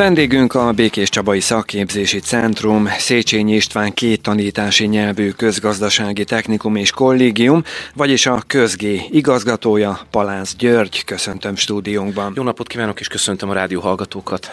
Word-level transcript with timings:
Vendégünk 0.00 0.54
a 0.54 0.72
Békés 0.72 1.08
Csabai 1.08 1.40
Szakképzési 1.40 2.18
Centrum, 2.18 2.86
Széchenyi 2.98 3.54
István 3.54 3.92
két 3.94 4.22
tanítási 4.22 4.86
nyelvű 4.86 5.30
közgazdasági 5.30 6.24
technikum 6.24 6.76
és 6.76 6.90
kollégium, 6.90 7.62
vagyis 7.94 8.26
a 8.26 8.42
közgé 8.46 9.00
igazgatója, 9.10 10.00
Palász 10.10 10.54
György. 10.56 11.04
Köszöntöm 11.04 11.56
stúdiónkban. 11.56 12.32
Jó 12.36 12.42
napot 12.42 12.66
kívánok, 12.66 13.00
és 13.00 13.08
köszöntöm 13.08 13.50
a 13.50 13.52
rádió 13.52 13.80
hallgatókat. 13.80 14.50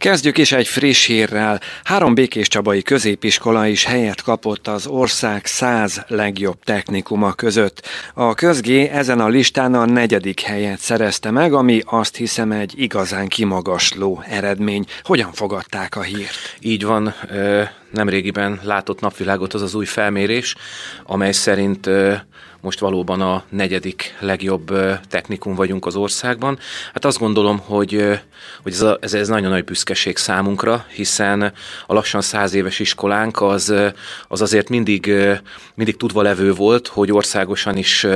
Kezdjük 0.00 0.38
is 0.38 0.52
egy 0.52 0.68
friss 0.68 1.06
hírrel. 1.06 1.60
Három 1.84 2.14
Békés 2.14 2.48
Csabai 2.48 2.82
középiskola 2.82 3.66
is 3.66 3.84
helyet 3.84 4.22
kapott 4.22 4.68
az 4.68 4.86
ország 4.86 5.46
száz 5.46 6.04
legjobb 6.08 6.58
technikuma 6.64 7.32
között. 7.32 7.88
A 8.14 8.34
közgé 8.34 8.88
ezen 8.88 9.20
a 9.20 9.28
listán 9.28 9.74
a 9.74 9.84
negyedik 9.84 10.40
helyet 10.40 10.78
szerezte 10.78 11.30
meg, 11.30 11.52
ami 11.52 11.82
azt 11.84 12.16
hiszem 12.16 12.52
egy 12.52 12.72
igazán 12.76 13.28
kimagasló 13.28 14.24
eredmény. 14.28 14.84
Hogyan 15.02 15.32
fogadták 15.32 15.96
a 15.96 16.02
hírt? 16.02 16.56
Így 16.60 16.84
van, 16.84 17.14
nemrégiben 17.90 18.60
látott 18.62 19.00
napvilágot 19.00 19.54
az 19.54 19.62
az 19.62 19.74
új 19.74 19.86
felmérés, 19.86 20.54
amely 21.04 21.32
szerint 21.32 21.90
most 22.60 22.78
valóban 22.78 23.20
a 23.20 23.42
negyedik 23.48 24.16
legjobb 24.20 24.72
technikum 25.08 25.54
vagyunk 25.54 25.86
az 25.86 25.96
országban. 25.96 26.58
Hát 26.92 27.04
azt 27.04 27.18
gondolom, 27.18 27.58
hogy, 27.58 28.20
hogy 28.62 28.72
ez, 28.72 28.80
a, 28.80 28.98
ez, 29.00 29.14
ez 29.14 29.28
nagyon 29.28 29.50
nagy 29.50 29.64
büszkeség 29.64 30.16
számunkra, 30.16 30.84
hiszen 30.94 31.52
a 31.86 31.94
lassan 31.94 32.20
száz 32.20 32.54
éves 32.54 32.78
iskolánk 32.78 33.42
az, 33.42 33.74
az 34.28 34.40
azért 34.40 34.68
mindig, 34.68 35.12
mindig 35.74 35.96
tudva 35.96 36.22
levő 36.22 36.52
volt, 36.52 36.86
hogy 36.86 37.12
országosan 37.12 37.76
is 37.76 38.06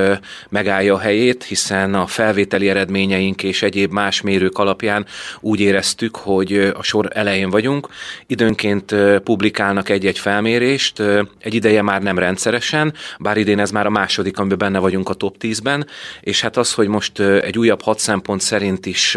megállja 0.49 0.95
a 0.95 0.99
helyét, 0.99 1.45
hiszen 1.45 1.95
a 1.95 2.07
felvételi 2.07 2.69
eredményeink 2.69 3.43
és 3.43 3.63
egyéb 3.63 3.93
más 3.93 4.21
mérők 4.21 4.59
alapján 4.59 5.07
úgy 5.41 5.61
éreztük, 5.61 6.17
hogy 6.17 6.73
a 6.75 6.83
sor 6.83 7.09
elején 7.13 7.51
vagyunk. 7.51 7.89
Időnként 8.27 8.95
publikálnak 9.25 9.89
egy-egy 9.89 10.19
felmérést, 10.19 11.03
egy 11.39 11.55
ideje 11.55 11.83
már 11.83 12.03
nem 12.03 12.19
rendszeresen, 12.19 12.95
bár 13.19 13.37
idén 13.37 13.59
ez 13.59 13.71
már 13.71 13.87
a 13.87 13.91
második 13.91 14.34
második, 14.35 14.39
amiben 14.39 14.59
benne 14.59 14.79
vagyunk 14.79 15.09
a 15.09 15.15
top 15.15 15.37
10-ben, 15.41 15.87
és 16.21 16.41
hát 16.41 16.57
az, 16.57 16.75
hogy 16.75 16.89
most 16.89 17.21
egy 17.21 17.59
újabb 17.59 17.83
hat 17.83 17.99
szempont 17.99 18.41
szerint 18.41 18.87
is 18.87 19.17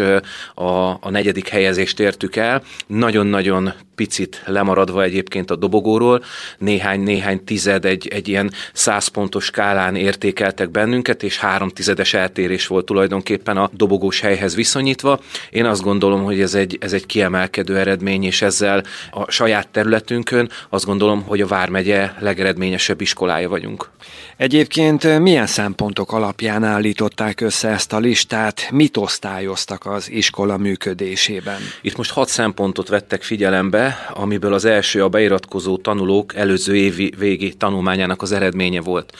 a, 0.54 0.88
a 1.00 1.10
negyedik 1.10 1.48
helyezést 1.48 2.00
értük 2.00 2.36
el, 2.36 2.62
nagyon-nagyon 2.86 3.72
picit 3.98 4.42
lemaradva 4.46 5.02
egyébként 5.02 5.50
a 5.50 5.56
dobogóról, 5.56 6.22
néhány-néhány 6.58 7.44
tized 7.44 7.84
egy, 7.84 8.08
egy 8.08 8.28
ilyen 8.28 8.52
százpontos 8.72 9.44
skálán 9.44 9.96
értékeltek 9.96 10.70
bennünket, 10.70 11.22
és 11.22 11.38
három 11.38 11.68
tizedes 11.68 12.14
eltérés 12.14 12.66
volt 12.66 12.84
tulajdonképpen 12.84 13.56
a 13.56 13.70
dobogós 13.72 14.20
helyhez 14.20 14.54
viszonyítva. 14.54 15.20
Én 15.50 15.64
azt 15.64 15.82
gondolom, 15.82 16.24
hogy 16.24 16.40
ez 16.40 16.54
egy, 16.54 16.78
ez 16.80 16.92
egy 16.92 17.06
kiemelkedő 17.06 17.78
eredmény, 17.78 18.24
és 18.24 18.42
ezzel 18.42 18.82
a 19.10 19.30
saját 19.30 19.68
területünkön 19.68 20.50
azt 20.68 20.84
gondolom, 20.84 21.22
hogy 21.22 21.40
a 21.40 21.46
Vármegye 21.46 22.12
legeredményesebb 22.18 23.00
iskolája 23.00 23.48
vagyunk. 23.48 23.90
Egyébként 24.36 25.18
milyen 25.18 25.46
szempontok 25.46 26.12
alapján 26.12 26.64
állították 26.64 27.40
össze 27.40 27.68
ezt 27.68 27.92
a 27.92 27.98
listát, 27.98 28.68
mit 28.70 28.96
osztályoztak 28.96 29.86
az 29.86 30.10
iskola 30.10 30.56
működésében? 30.56 31.60
Itt 31.80 31.96
most 31.96 32.10
hat 32.10 32.28
szempontot 32.28 32.88
vettek 32.88 33.22
figyelembe, 33.22 33.87
amiből 34.12 34.52
az 34.52 34.64
első 34.64 35.02
a 35.04 35.08
beiratkozó 35.08 35.76
tanulók 35.76 36.34
előző 36.34 36.76
évi 36.76 37.12
végi 37.18 37.54
tanulmányának 37.54 38.22
az 38.22 38.32
eredménye 38.32 38.80
volt. 38.80 39.12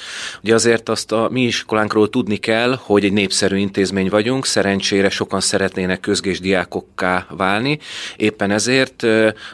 Ugye 0.43 0.55
azért 0.55 0.89
azt 0.89 1.13
a 1.13 1.29
mi 1.31 1.43
iskolánkról 1.43 2.11
tudni 2.11 2.37
kell, 2.37 2.79
hogy 2.81 3.05
egy 3.05 3.13
népszerű 3.13 3.57
intézmény 3.57 4.09
vagyunk, 4.09 4.47
szerencsére 4.47 5.11
sokan 5.11 5.41
szeretnének 5.41 6.01
közgés 6.01 6.41
diákokká 6.41 7.27
válni, 7.31 7.79
éppen 8.17 8.51
ezért 8.51 9.07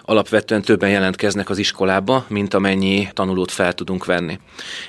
alapvetően 0.03 0.63
többen 0.63 0.91
jelentkeznek 0.91 1.51
az 1.51 1.59
iskolába, 1.59 2.25
mint 2.29 2.55
amennyi 2.55 3.09
tanulót 3.13 3.51
fel 3.51 3.73
tudunk 3.73 4.05
venni. 4.05 4.39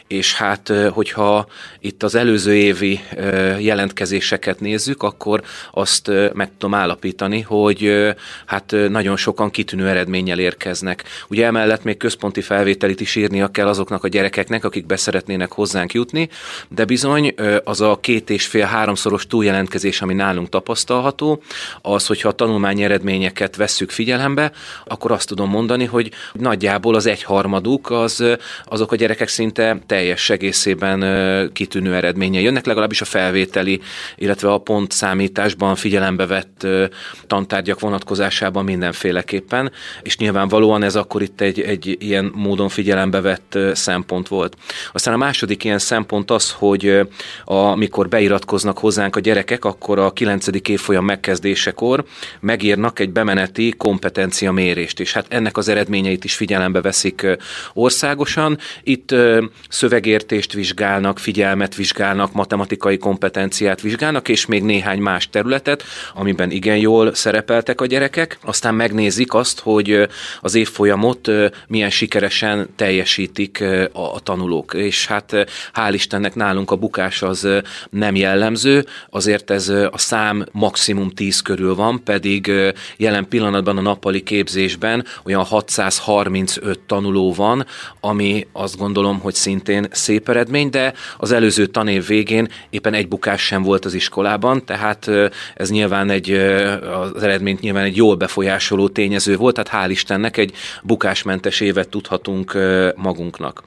És 0.07 0.35
hát 0.35 0.73
hogyha 0.89 1.47
itt 1.79 2.03
az 2.03 2.15
előző 2.15 2.55
évi 2.55 2.99
jelentkezéseket 3.59 4.59
nézzük, 4.59 5.03
akkor 5.03 5.41
azt 5.71 6.11
meg 6.33 6.51
tudom 6.57 6.73
állapítani, 6.73 7.41
hogy 7.41 8.13
hát 8.45 8.75
nagyon 8.89 9.17
sokan 9.17 9.51
kitűnő 9.51 9.87
eredménnyel 10.15 10.39
érkeznek. 10.39 11.03
Ugye 11.27 11.45
emellett 11.45 11.83
még 11.83 11.97
központi 11.97 12.41
felvételit 12.41 13.01
is 13.01 13.15
írnia 13.15 13.47
kell 13.47 13.67
azoknak 13.67 14.03
a 14.03 14.07
gyerekeknek, 14.07 14.63
akik 14.63 14.85
beszeretnének 14.85 15.51
hozzánk 15.51 15.93
jutni, 15.93 16.29
de 16.69 16.85
bizony 16.85 17.35
az 17.63 17.81
a 17.81 17.97
két 18.01 18.29
és 18.29 18.45
fél 18.45 18.65
háromszoros 18.65 19.27
túljelentkezés, 19.27 20.01
ami 20.01 20.13
nálunk 20.13 20.49
tapasztalható, 20.49 21.41
az, 21.81 22.05
hogyha 22.07 22.29
a 22.29 22.31
tanulmányi 22.31 22.83
eredményeket 22.83 23.55
vesszük 23.55 23.89
figyelembe, 23.89 24.51
akkor 24.85 25.11
azt 25.11 25.27
tudom 25.27 25.49
mondani, 25.49 25.85
hogy 25.85 26.11
nagyjából 26.33 26.95
az 26.95 27.05
egyharmaduk 27.05 27.91
az, 27.91 28.23
azok 28.65 28.91
a 28.91 28.95
gyerekek 28.95 29.27
szinte 29.27 29.77
teljes 29.85 30.29
egészében 30.29 31.51
kitűnő 31.53 31.95
eredménye 31.95 32.39
jönnek, 32.39 32.65
legalábbis 32.65 33.01
a 33.01 33.05
felvételi, 33.05 33.81
illetve 34.15 34.51
a 34.51 34.57
pontszámításban 34.57 35.75
figyelembe 35.75 36.25
vett 36.25 36.67
tantárgyak 37.27 37.79
vonatkozásában 37.79 38.63
mindenféleképpen, 38.63 39.71
és 40.05 40.17
nyilvánvalóan 40.17 40.83
ez 40.83 40.95
akkor 40.95 41.21
itt 41.21 41.41
egy, 41.41 41.61
egy 41.61 41.95
ilyen 41.99 42.31
módon 42.35 42.69
figyelembe 42.69 43.21
vett 43.21 43.57
szempont 43.73 44.27
volt. 44.27 44.57
Aztán 44.91 45.13
a 45.13 45.17
második 45.17 45.63
ilyen 45.63 45.79
szempont 45.79 46.31
az, 46.31 46.51
hogy 46.51 46.99
amikor 47.45 48.07
beiratkoznak 48.07 48.77
hozzánk 48.77 49.15
a 49.15 49.19
gyerekek, 49.19 49.65
akkor 49.65 49.99
a 49.99 50.11
9. 50.11 50.47
évfolyam 50.69 51.05
megkezdésekor 51.05 52.05
megírnak 52.39 52.99
egy 52.99 53.11
bemeneti 53.11 53.73
kompetencia 53.77 54.51
mérést, 54.51 54.99
és 54.99 55.13
hát 55.13 55.25
ennek 55.29 55.57
az 55.57 55.67
eredményeit 55.67 56.23
is 56.23 56.35
figyelembe 56.35 56.81
veszik 56.81 57.27
országosan. 57.73 58.57
Itt 58.83 59.15
szövegértés 59.69 60.35
értést 60.35 60.53
vizsgálnak, 60.53 61.19
figyelmet 61.19 61.75
vizsgálnak, 61.75 62.33
matematikai 62.33 62.97
kompetenciát 62.97 63.81
vizsgálnak, 63.81 64.29
és 64.29 64.45
még 64.45 64.63
néhány 64.63 64.99
más 64.99 65.29
területet, 65.29 65.83
amiben 66.13 66.51
igen 66.51 66.77
jól 66.77 67.13
szerepeltek 67.13 67.81
a 67.81 67.85
gyerekek. 67.85 68.37
Aztán 68.43 68.75
megnézik 68.75 69.33
azt, 69.33 69.59
hogy 69.59 69.94
az 70.41 70.55
évfolyamot 70.55 71.31
milyen 71.67 71.89
sikeresen 71.89 72.69
teljesítik 72.75 73.63
a 73.93 74.19
tanulók. 74.19 74.73
És 74.73 75.07
hát 75.07 75.31
hál' 75.73 75.91
Istennek 75.93 76.35
nálunk 76.35 76.71
a 76.71 76.75
bukás 76.75 77.21
az 77.21 77.47
nem 77.89 78.15
jellemző, 78.15 78.85
azért 79.09 79.49
ez 79.49 79.69
a 79.69 79.97
szám 79.97 80.45
maximum 80.51 81.09
10 81.09 81.41
körül 81.41 81.75
van, 81.75 82.03
pedig 82.03 82.51
jelen 82.97 83.27
pillanatban 83.27 83.77
a 83.77 83.81
nappali 83.81 84.23
képzésben 84.23 85.05
olyan 85.23 85.43
635 85.43 86.79
tanuló 86.79 87.33
van, 87.33 87.65
ami 87.99 88.47
azt 88.51 88.77
gondolom, 88.77 89.19
hogy 89.19 89.33
szintén 89.33 89.87
szép 89.91 90.29
eredmény, 90.29 90.69
de 90.69 90.93
az 91.17 91.31
előző 91.31 91.65
tanév 91.65 92.07
végén 92.07 92.47
éppen 92.69 92.93
egy 92.93 93.07
bukás 93.07 93.41
sem 93.41 93.63
volt 93.63 93.85
az 93.85 93.93
iskolában, 93.93 94.65
tehát 94.65 95.09
ez 95.55 95.69
nyilván 95.69 96.09
egy, 96.09 96.31
az 97.13 97.23
eredményt 97.23 97.59
nyilván 97.59 97.83
egy 97.83 97.95
jól 97.95 98.15
befolyásoló 98.15 98.87
tényező 98.87 99.37
volt, 99.37 99.55
tehát 99.55 99.71
hál' 99.75 99.89
Istennek 99.89 100.37
egy 100.37 100.53
bukásmentes 100.83 101.59
évet 101.59 101.89
tudhatunk 101.89 102.57
magunknak. 102.95 103.63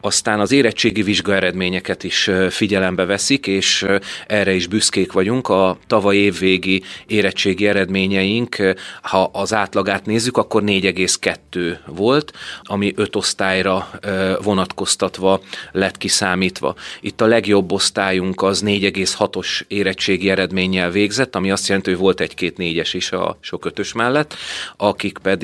Aztán 0.00 0.40
az 0.40 0.52
érettségi 0.52 1.02
vizsga 1.02 1.34
eredményeket 1.34 2.04
is 2.04 2.30
figyelembe 2.50 3.04
veszik, 3.04 3.46
és 3.46 3.86
erre 4.26 4.52
is 4.52 4.66
büszkék 4.66 5.12
vagyunk. 5.12 5.48
A 5.48 5.78
tavaly 5.86 6.16
évvégi 6.16 6.82
érettségi 7.06 7.66
eredményeink, 7.66 8.56
ha 9.02 9.30
az 9.32 9.54
átlagát 9.54 10.06
nézzük, 10.06 10.36
akkor 10.36 10.62
4,2 10.62 11.76
volt, 11.86 12.32
ami 12.62 12.92
öt 12.96 13.16
osztályra 13.16 13.90
vonatkoztatva 14.42 15.40
lett 15.72 15.96
kiszámítva. 15.96 16.74
Itt 17.00 17.20
a 17.20 17.26
legjobb 17.26 17.72
osztályunk 17.72 18.42
az 18.42 18.62
4,6-os 18.66 19.60
érettségi 19.68 20.30
eredménnyel 20.30 20.90
végzett, 20.90 21.34
ami 21.34 21.50
azt 21.50 21.68
jelenti, 21.68 21.90
hogy 21.90 21.98
volt 21.98 22.20
egy-két 22.20 22.56
négyes 22.56 22.94
is 22.94 23.12
a 23.12 23.38
sok 23.40 23.64
ötös 23.64 23.92
mellett, 23.92 24.34
akik 24.76 25.18
pedig 25.18 25.42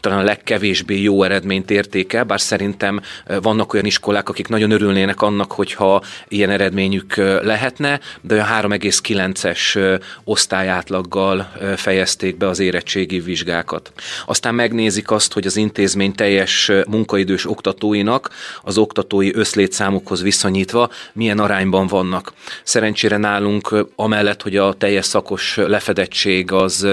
talán 0.00 0.18
a 0.18 0.22
legkevésbé 0.22 1.02
jó 1.02 1.22
eredményt 1.22 1.70
érték 1.70 2.12
el, 2.12 2.24
bár 2.24 2.40
szerintem 2.40 3.00
vannak 3.42 3.72
olyan 3.72 3.86
iskolák, 3.86 4.28
akik 4.28 4.48
nagyon 4.48 4.70
örülnének 4.70 5.22
annak, 5.22 5.52
hogyha 5.52 6.02
ilyen 6.28 6.50
eredményük 6.50 7.16
lehetne, 7.42 8.00
de 8.20 8.34
olyan 8.34 8.46
3,9-es 8.46 9.98
osztályátlaggal 10.24 11.52
fejezték 11.76 12.36
be 12.36 12.48
az 12.48 12.58
érettségi 12.58 13.20
vizsgákat. 13.20 13.92
Aztán 14.26 14.54
megnézik 14.54 15.10
azt, 15.10 15.32
hogy 15.32 15.46
az 15.46 15.56
intézmény 15.56 16.12
teljes 16.12 16.70
munkaidős 16.88 17.50
oktatóinak 17.50 18.30
az 18.62 18.78
oktatói 18.78 19.34
összlét 19.34 19.68
létszámukhoz 19.70 20.22
viszonyítva 20.22 20.90
milyen 21.12 21.38
arányban 21.38 21.86
vannak. 21.86 22.32
Szerencsére 22.62 23.16
nálunk 23.16 23.86
amellett, 23.96 24.42
hogy 24.42 24.56
a 24.56 24.72
teljes 24.72 25.04
szakos 25.04 25.56
lefedettség 25.56 26.52
az, 26.52 26.86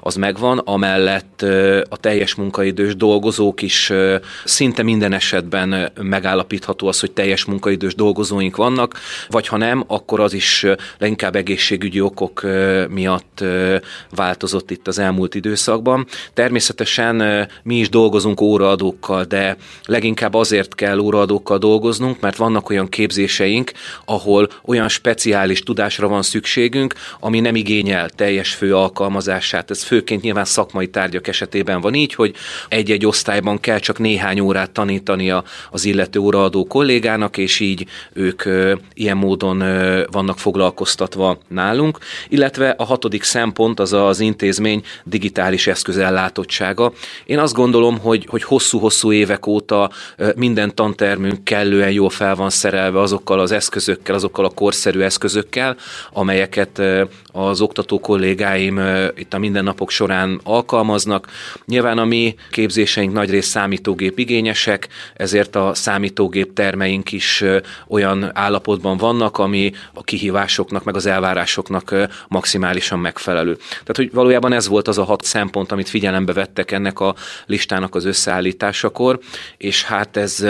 az 0.00 0.14
megvan, 0.14 0.58
amellett 0.58 1.44
a 1.88 1.96
teljes 1.96 2.34
munkaidős 2.34 2.96
dolgozók 2.96 3.62
is 3.62 3.92
szinte 4.44 4.82
minden 4.82 5.12
esetben 5.12 5.92
megállapítható 6.00 6.86
az, 6.86 7.00
hogy 7.00 7.12
teljes 7.12 7.44
munkaidős 7.44 7.94
dolgozóink 7.94 8.56
vannak, 8.56 8.98
vagy 9.28 9.46
ha 9.46 9.56
nem, 9.56 9.84
akkor 9.86 10.20
az 10.20 10.32
is 10.32 10.66
leginkább 10.98 11.36
egészségügyi 11.36 12.00
okok 12.00 12.46
miatt 12.88 13.44
változott 14.14 14.70
itt 14.70 14.88
az 14.88 14.98
elmúlt 14.98 15.34
időszakban. 15.34 16.06
Természetesen 16.34 17.48
mi 17.62 17.78
is 17.78 17.88
dolgozunk 17.88 18.40
óraadókkal, 18.40 19.24
de 19.24 19.56
leginkább 19.84 20.34
azért 20.34 20.74
kell 20.74 20.98
óraadókkal 20.98 21.58
dolgoznunk, 21.58 22.20
mert 22.20 22.36
vannak 22.36 22.70
olyan 22.70 22.88
képzéseink, 22.88 23.72
ahol 24.04 24.48
olyan 24.64 24.88
speciális 24.88 25.60
tudásra 25.60 26.08
van 26.08 26.22
szükségünk, 26.22 26.94
ami 27.20 27.40
nem 27.40 27.54
igényel 27.54 28.08
teljes 28.08 28.54
fő 28.54 28.76
alkalmazását. 28.76 29.70
Ez 29.70 29.82
főként 29.82 30.22
nyilván 30.22 30.44
szakmai 30.44 30.86
tárgyak 30.88 31.28
esetében 31.28 31.60
van 31.64 31.94
így, 31.94 32.14
hogy 32.14 32.34
egy-egy 32.68 33.06
osztályban 33.06 33.60
kell 33.60 33.78
csak 33.78 33.98
néhány 33.98 34.40
órát 34.40 34.70
tanítania 34.70 35.44
az 35.70 35.84
illető 35.84 36.18
óraadó 36.18 36.66
kollégának, 36.66 37.36
és 37.36 37.60
így 37.60 37.86
ők 38.12 38.42
ilyen 38.94 39.16
módon 39.16 39.58
vannak 40.10 40.38
foglalkoztatva 40.38 41.38
nálunk. 41.48 41.98
Illetve 42.28 42.70
a 42.70 42.84
hatodik 42.84 43.22
szempont 43.22 43.80
az 43.80 43.92
az 43.92 44.20
intézmény 44.20 44.82
digitális 45.04 45.66
eszközellátottsága. 45.66 46.92
Én 47.24 47.38
azt 47.38 47.54
gondolom, 47.54 47.98
hogy, 47.98 48.26
hogy 48.30 48.42
hosszú-hosszú 48.42 49.12
évek 49.12 49.46
óta 49.46 49.90
minden 50.36 50.74
tantermünk 50.74 51.44
kellően 51.44 51.90
jól 51.90 52.10
fel 52.10 52.34
van 52.34 52.50
szerelve 52.50 53.00
azokkal 53.00 53.40
az 53.40 53.52
eszközökkel, 53.52 54.14
azokkal 54.14 54.44
a 54.44 54.50
korszerű 54.50 55.00
eszközökkel, 55.00 55.76
amelyeket 56.12 56.82
az 57.32 57.60
oktató 57.60 58.00
kollégáim 58.00 58.80
itt 59.16 59.34
a 59.34 59.38
mindennapok 59.38 59.90
során 59.90 60.40
alkalmaznak. 60.44 61.26
Nyilván 61.66 61.98
a 61.98 62.04
mi 62.04 62.34
képzéseink 62.50 63.12
nagyrészt 63.12 63.48
számítógép 63.48 64.18
igényesek, 64.18 64.88
ezért 65.14 65.56
a 65.56 65.74
számítógép 65.74 66.52
termeink 66.52 67.12
is 67.12 67.44
olyan 67.88 68.30
állapotban 68.34 68.96
vannak, 68.96 69.38
ami 69.38 69.72
a 69.94 70.02
kihívásoknak, 70.02 70.84
meg 70.84 70.96
az 70.96 71.06
elvárásoknak 71.06 71.94
maximálisan 72.28 72.98
megfelelő. 72.98 73.54
Tehát, 73.54 73.96
hogy 73.96 74.12
valójában 74.12 74.52
ez 74.52 74.68
volt 74.68 74.88
az 74.88 74.98
a 74.98 75.04
hat 75.04 75.24
szempont, 75.24 75.72
amit 75.72 75.88
figyelembe 75.88 76.32
vettek 76.32 76.70
ennek 76.70 77.00
a 77.00 77.14
listának 77.46 77.94
az 77.94 78.04
összeállításakor, 78.04 79.18
és 79.56 79.84
hát 79.84 80.16
ez 80.16 80.46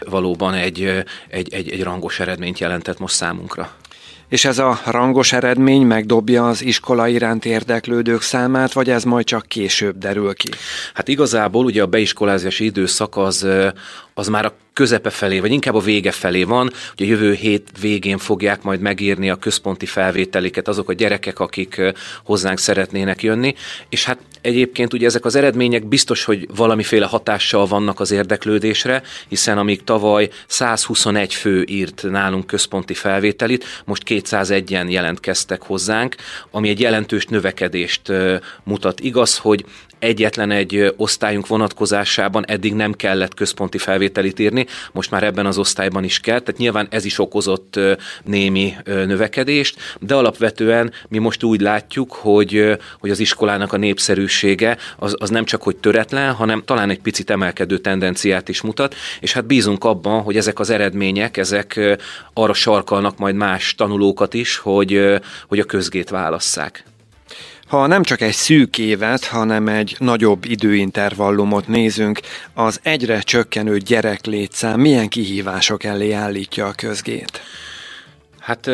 valóban 0.00 0.54
egy, 0.54 1.04
egy, 1.28 1.54
egy, 1.54 1.70
egy 1.70 1.82
rangos 1.82 2.20
eredményt 2.20 2.58
jelentett 2.58 2.98
most 2.98 3.14
számunkra. 3.14 3.70
És 4.34 4.44
ez 4.44 4.58
a 4.58 4.80
rangos 4.84 5.32
eredmény 5.32 5.86
megdobja 5.86 6.48
az 6.48 6.62
iskola 6.62 7.08
iránt 7.08 7.44
érdeklődők 7.44 8.22
számát, 8.22 8.72
vagy 8.72 8.90
ez 8.90 9.04
majd 9.04 9.26
csak 9.26 9.46
később 9.46 9.98
derül 9.98 10.34
ki? 10.34 10.48
Hát 10.94 11.08
igazából 11.08 11.64
ugye 11.64 11.82
a 11.82 11.86
beiskolázási 11.86 12.64
időszak 12.64 13.16
az, 13.16 13.46
az 14.14 14.28
már 14.28 14.44
a 14.44 14.54
közepe 14.72 15.10
felé, 15.10 15.40
vagy 15.40 15.52
inkább 15.52 15.74
a 15.74 15.80
vége 15.80 16.10
felé 16.10 16.42
van. 16.42 16.70
Ugye 16.92 17.04
jövő 17.04 17.32
hét 17.32 17.68
végén 17.80 18.18
fogják 18.18 18.62
majd 18.62 18.80
megírni 18.80 19.30
a 19.30 19.36
központi 19.36 19.86
felvételiket 19.86 20.68
azok 20.68 20.88
a 20.88 20.92
gyerekek, 20.92 21.40
akik 21.40 21.80
hozzánk 22.24 22.58
szeretnének 22.58 23.22
jönni, 23.22 23.54
és 23.88 24.04
hát 24.04 24.18
egyébként 24.40 24.92
ugye 24.92 25.06
ezek 25.06 25.24
az 25.24 25.34
eredmények 25.34 25.86
biztos, 25.86 26.24
hogy 26.24 26.48
valamiféle 26.56 27.06
hatással 27.06 27.66
vannak 27.66 28.00
az 28.00 28.10
érdeklődésre, 28.10 29.02
hiszen 29.28 29.58
amíg 29.58 29.84
tavaly 29.84 30.28
121 30.46 31.34
fő 31.34 31.64
írt 31.68 32.02
nálunk 32.02 32.46
központi 32.46 32.94
felvételit, 32.94 33.64
most 33.84 34.02
201-en 34.06 34.90
jelentkeztek 34.90 35.62
hozzánk, 35.62 36.14
ami 36.50 36.68
egy 36.68 36.80
jelentős 36.80 37.26
növekedést 37.26 38.12
mutat. 38.64 39.00
Igaz, 39.00 39.36
hogy 39.36 39.64
egyetlen 40.04 40.50
egy 40.50 40.94
osztályunk 40.96 41.46
vonatkozásában 41.46 42.46
eddig 42.46 42.74
nem 42.74 42.92
kellett 42.92 43.34
központi 43.34 43.78
felvételit 43.78 44.38
írni, 44.38 44.66
most 44.92 45.10
már 45.10 45.22
ebben 45.22 45.46
az 45.46 45.58
osztályban 45.58 46.04
is 46.04 46.20
kell, 46.20 46.40
tehát 46.40 46.60
nyilván 46.60 46.86
ez 46.90 47.04
is 47.04 47.18
okozott 47.18 47.80
némi 48.24 48.74
növekedést, 48.84 49.96
de 50.00 50.14
alapvetően 50.14 50.92
mi 51.08 51.18
most 51.18 51.42
úgy 51.42 51.60
látjuk, 51.60 52.12
hogy, 52.12 52.78
hogy 53.00 53.10
az 53.10 53.20
iskolának 53.20 53.72
a 53.72 53.76
népszerűsége 53.76 54.76
az, 54.96 55.14
az 55.18 55.30
nem 55.30 55.44
csak 55.44 55.62
hogy 55.62 55.76
töretlen, 55.76 56.32
hanem 56.32 56.62
talán 56.64 56.90
egy 56.90 57.00
picit 57.00 57.30
emelkedő 57.30 57.78
tendenciát 57.78 58.48
is 58.48 58.60
mutat, 58.60 58.94
és 59.20 59.32
hát 59.32 59.46
bízunk 59.46 59.84
abban, 59.84 60.22
hogy 60.22 60.36
ezek 60.36 60.58
az 60.58 60.70
eredmények, 60.70 61.36
ezek 61.36 61.98
arra 62.32 62.54
sarkalnak 62.54 63.18
majd 63.18 63.34
más 63.34 63.74
tanulókat 63.74 64.34
is, 64.34 64.56
hogy, 64.56 65.20
hogy 65.48 65.58
a 65.58 65.64
közgét 65.64 66.10
válasszák. 66.10 66.84
Ha 67.66 67.86
nem 67.86 68.02
csak 68.02 68.20
egy 68.20 68.32
szűk 68.32 68.78
évet, 68.78 69.24
hanem 69.24 69.68
egy 69.68 69.96
nagyobb 69.98 70.44
időintervallumot 70.44 71.68
nézünk, 71.68 72.20
az 72.54 72.80
egyre 72.82 73.20
csökkenő 73.20 73.78
gyereklétszám 73.78 74.80
milyen 74.80 75.08
kihívások 75.08 75.84
elé 75.84 76.12
állítja 76.12 76.66
a 76.66 76.72
közgét? 76.72 77.40
Hát 78.44 78.70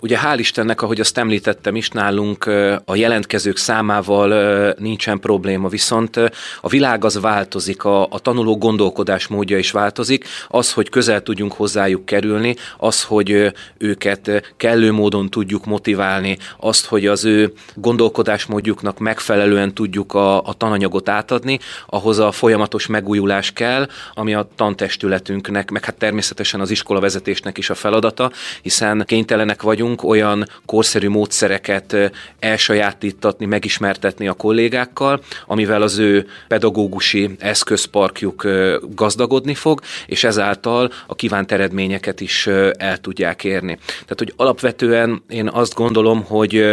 ugye 0.00 0.18
hál' 0.22 0.36
Istennek, 0.36 0.82
ahogy 0.82 1.00
azt 1.00 1.18
említettem 1.18 1.76
is, 1.76 1.88
nálunk 1.88 2.44
a 2.84 2.94
jelentkezők 2.94 3.56
számával 3.56 4.74
nincsen 4.78 5.20
probléma, 5.20 5.68
viszont 5.68 6.16
a 6.60 6.68
világ 6.68 7.04
az 7.04 7.20
változik, 7.20 7.84
a, 7.84 8.02
a 8.02 8.18
tanuló 8.18 8.58
gondolkodás 8.58 9.26
módja 9.26 9.58
is 9.58 9.70
változik, 9.70 10.26
az, 10.48 10.72
hogy 10.72 10.88
közel 10.88 11.22
tudjunk 11.22 11.52
hozzájuk 11.52 12.04
kerülni, 12.04 12.56
az, 12.78 13.02
hogy 13.02 13.52
őket 13.78 14.54
kellő 14.56 14.92
módon 14.92 15.30
tudjuk 15.30 15.64
motiválni, 15.64 16.38
azt, 16.58 16.86
hogy 16.86 17.06
az 17.06 17.24
ő 17.24 17.52
gondolkodásmódjuknak 17.74 18.98
megfelelően 18.98 19.74
tudjuk 19.74 20.14
a, 20.14 20.42
a 20.42 20.52
tananyagot 20.52 21.08
átadni, 21.08 21.58
ahhoz 21.86 22.18
a 22.18 22.32
folyamatos 22.32 22.86
megújulás 22.86 23.52
kell, 23.52 23.88
ami 24.14 24.34
a 24.34 24.48
tantestületünknek, 24.56 25.70
meg 25.70 25.84
hát 25.84 25.94
természetesen 25.94 26.60
az 26.60 26.70
iskolavezetésnek 26.70 27.58
is 27.58 27.70
a 27.70 27.74
feladata, 27.74 28.30
hiszen 28.62 28.91
hiszen 28.92 29.06
kénytelenek 29.06 29.62
vagyunk 29.62 30.02
olyan 30.02 30.48
korszerű 30.66 31.08
módszereket 31.08 31.96
elsajátítatni, 32.38 33.46
megismertetni 33.46 34.28
a 34.28 34.32
kollégákkal, 34.32 35.20
amivel 35.46 35.82
az 35.82 35.98
ő 35.98 36.26
pedagógusi 36.48 37.30
eszközparkjuk 37.38 38.46
gazdagodni 38.94 39.54
fog, 39.54 39.80
és 40.06 40.24
ezáltal 40.24 40.90
a 41.06 41.14
kívánt 41.14 41.52
eredményeket 41.52 42.20
is 42.20 42.46
el 42.76 42.98
tudják 42.98 43.44
érni. 43.44 43.78
Tehát, 43.86 44.18
hogy 44.18 44.32
alapvetően 44.36 45.22
én 45.28 45.48
azt 45.48 45.74
gondolom, 45.74 46.24
hogy 46.24 46.64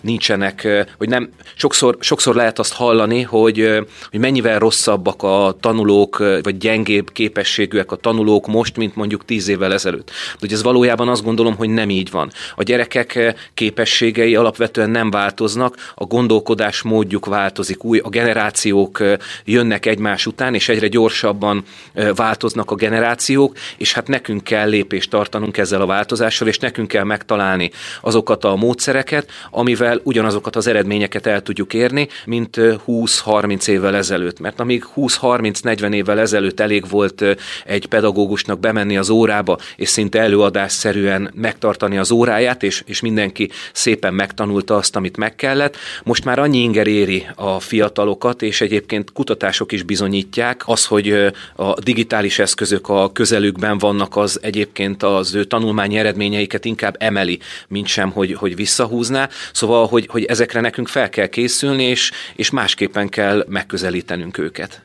nincsenek, 0.00 0.86
hogy 0.98 1.08
nem, 1.08 1.30
sokszor, 1.54 1.96
sokszor 2.00 2.34
lehet 2.34 2.58
azt 2.58 2.72
hallani, 2.72 3.22
hogy, 3.22 3.84
hogy 4.10 4.20
mennyivel 4.20 4.58
rosszabbak 4.58 5.22
a 5.22 5.56
tanulók, 5.60 6.18
vagy 6.18 6.56
gyengébb 6.56 7.12
képességűek 7.12 7.92
a 7.92 7.96
tanulók 7.96 8.46
most, 8.46 8.76
mint 8.76 8.96
mondjuk 8.96 9.24
tíz 9.24 9.48
évvel 9.48 9.72
ezelőtt. 9.72 10.06
De 10.06 10.36
hogy 10.40 10.52
ez 10.52 10.62
valójában 10.62 11.08
azt 11.08 11.24
gondolom, 11.24 11.56
hogy 11.56 11.63
nem 11.70 11.90
így 11.90 12.10
van. 12.10 12.30
A 12.54 12.62
gyerekek 12.62 13.14
eh, 13.14 13.34
képességei 13.54 14.34
alapvetően 14.36 14.90
nem 14.90 15.10
változnak, 15.10 15.92
a 15.94 16.04
gondolkodás 16.04 16.82
módjuk 16.82 17.26
változik, 17.26 17.84
új, 17.84 17.98
a 17.98 18.08
generációk 18.08 19.00
eh, 19.00 19.16
jönnek 19.44 19.86
egymás 19.86 20.26
után, 20.26 20.54
és 20.54 20.68
egyre 20.68 20.88
gyorsabban 20.88 21.64
eh, 21.92 22.08
változnak 22.14 22.70
a 22.70 22.74
generációk, 22.74 23.56
és 23.76 23.92
hát 23.92 24.08
nekünk 24.08 24.44
kell 24.44 24.68
lépést 24.68 25.10
tartanunk 25.10 25.58
ezzel 25.58 25.80
a 25.80 25.86
változással, 25.86 26.48
és 26.48 26.58
nekünk 26.58 26.88
kell 26.88 27.04
megtalálni 27.04 27.70
azokat 28.00 28.44
a 28.44 28.56
módszereket, 28.56 29.30
amivel 29.50 30.00
ugyanazokat 30.02 30.56
az 30.56 30.66
eredményeket 30.66 31.26
el 31.26 31.42
tudjuk 31.42 31.74
érni, 31.74 32.08
mint 32.24 32.56
20-30 32.86 33.68
évvel 33.68 33.96
ezelőtt. 33.96 34.40
Mert 34.40 34.60
amíg 34.60 34.84
20-30-40 34.96 35.94
évvel 35.94 36.20
ezelőtt 36.20 36.60
elég 36.60 36.88
volt 36.88 37.24
egy 37.64 37.86
pedagógusnak 37.86 38.60
bemenni 38.60 38.96
az 38.96 39.10
órába, 39.10 39.58
és 39.76 39.88
szinte 39.88 40.20
előadásszerűen 40.20 41.30
meg 41.34 41.53
megtartani 41.54 41.98
az 41.98 42.10
óráját, 42.10 42.62
és, 42.62 42.82
és 42.86 43.00
mindenki 43.00 43.50
szépen 43.72 44.14
megtanulta 44.14 44.76
azt, 44.76 44.96
amit 44.96 45.16
meg 45.16 45.34
kellett. 45.36 45.76
Most 46.04 46.24
már 46.24 46.38
annyi 46.38 46.58
inger 46.58 46.86
éri 46.86 47.26
a 47.34 47.60
fiatalokat, 47.60 48.42
és 48.42 48.60
egyébként 48.60 49.12
kutatások 49.12 49.72
is 49.72 49.82
bizonyítják, 49.82 50.62
az, 50.66 50.86
hogy 50.86 51.32
a 51.56 51.80
digitális 51.80 52.38
eszközök 52.38 52.88
a 52.88 53.12
közelükben 53.12 53.78
vannak, 53.78 54.16
az 54.16 54.38
egyébként 54.42 55.02
az 55.02 55.34
ő 55.34 55.44
tanulmányi 55.44 55.98
eredményeiket 55.98 56.64
inkább 56.64 56.96
emeli, 56.98 57.38
mint 57.68 57.86
sem, 57.86 58.10
hogy, 58.10 58.32
hogy 58.32 58.56
visszahúzná. 58.56 59.28
Szóval, 59.52 59.86
hogy, 59.86 60.06
hogy 60.10 60.24
ezekre 60.24 60.60
nekünk 60.60 60.88
fel 60.88 61.08
kell 61.08 61.26
készülni, 61.26 61.84
és, 61.84 62.10
és 62.36 62.50
másképpen 62.50 63.08
kell 63.08 63.44
megközelítenünk 63.48 64.38
őket. 64.38 64.82